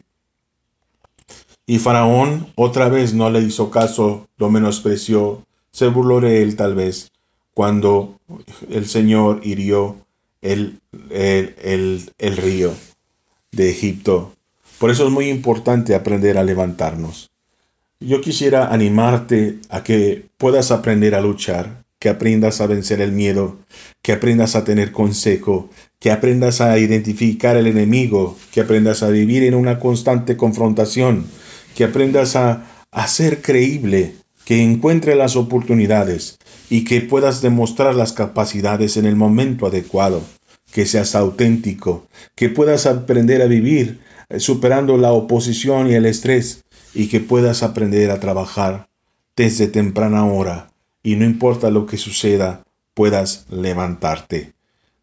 Y 1.64 1.78
Faraón 1.78 2.52
otra 2.56 2.90
vez 2.90 3.14
no 3.14 3.30
le 3.30 3.40
hizo 3.40 3.70
caso, 3.70 4.28
lo 4.36 4.50
menospreció, 4.50 5.42
se 5.72 5.88
burló 5.88 6.20
de 6.20 6.42
él 6.42 6.56
tal 6.56 6.74
vez, 6.74 7.10
cuando 7.54 8.20
el 8.68 8.86
Señor 8.86 9.40
hirió 9.44 9.96
el, 10.42 10.78
el, 11.08 12.12
el 12.18 12.36
río 12.36 12.74
de 13.50 13.70
Egipto. 13.70 14.34
Por 14.78 14.90
eso 14.90 15.06
es 15.06 15.10
muy 15.10 15.30
importante 15.30 15.94
aprender 15.94 16.36
a 16.36 16.44
levantarnos. 16.44 17.30
Yo 17.98 18.20
quisiera 18.20 18.74
animarte 18.74 19.58
a 19.70 19.82
que 19.82 20.26
puedas 20.36 20.70
aprender 20.70 21.14
a 21.14 21.22
luchar, 21.22 21.83
que 22.04 22.10
aprendas 22.10 22.60
a 22.60 22.66
vencer 22.66 23.00
el 23.00 23.12
miedo, 23.12 23.56
que 24.02 24.12
aprendas 24.12 24.56
a 24.56 24.64
tener 24.64 24.92
consejo, 24.92 25.70
que 25.98 26.10
aprendas 26.10 26.60
a 26.60 26.78
identificar 26.78 27.56
el 27.56 27.66
enemigo, 27.66 28.36
que 28.52 28.60
aprendas 28.60 29.02
a 29.02 29.08
vivir 29.08 29.42
en 29.42 29.54
una 29.54 29.78
constante 29.78 30.36
confrontación, 30.36 31.24
que 31.74 31.84
aprendas 31.84 32.36
a, 32.36 32.66
ser 33.06 33.40
creíble, 33.40 34.16
que 34.44 34.62
encuentre 34.62 35.14
las 35.14 35.34
oportunidades 35.34 36.38
y 36.68 36.84
que 36.84 37.00
puedas 37.00 37.40
demostrar 37.40 37.94
las 37.94 38.12
capacidades 38.12 38.98
en 38.98 39.06
el 39.06 39.16
momento 39.16 39.66
adecuado, 39.66 40.20
que 40.72 40.84
seas 40.84 41.14
auténtico, 41.14 42.06
que 42.34 42.50
puedas 42.50 42.84
aprender 42.84 43.40
a 43.40 43.46
vivir 43.46 44.00
eh, 44.28 44.40
superando 44.40 44.98
la 44.98 45.12
oposición 45.12 45.88
y 45.88 45.94
el 45.94 46.04
estrés 46.04 46.66
y 46.92 47.08
que 47.08 47.20
puedas 47.20 47.62
aprender 47.62 48.10
a 48.10 48.20
trabajar 48.20 48.90
desde 49.36 49.68
temprana 49.68 50.26
hora 50.26 50.73
y 51.04 51.14
no 51.14 51.24
importa 51.24 51.70
lo 51.70 51.86
que 51.86 51.98
suceda, 51.98 52.64
puedas 52.94 53.46
levantarte. 53.50 54.54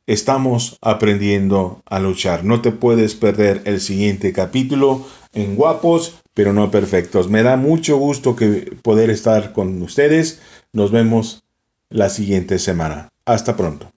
Estamos 0.08 0.78
aprendiendo 0.82 1.82
a 1.86 2.00
luchar. 2.00 2.44
No 2.44 2.62
te 2.62 2.72
puedes 2.72 3.16
perder 3.16 3.62
el 3.66 3.80
siguiente 3.80 4.34
capítulo 4.34 5.06
en 5.32 5.56
Guapos, 5.56 6.16
pero 6.34 6.52
no 6.52 6.72
perfectos. 6.72 7.30
Me 7.30 7.44
da 7.44 7.56
mucho 7.56 7.96
gusto 7.98 8.36
que 8.36 8.76
poder 8.82 9.10
estar 9.10 9.54
con 9.54 9.82
ustedes. 9.82 10.42
Nos 10.74 10.92
vemos 10.92 11.44
la 11.90 12.10
siguiente 12.10 12.60
semana. 12.60 13.10
Hasta 13.24 13.56
pronto. 13.56 13.92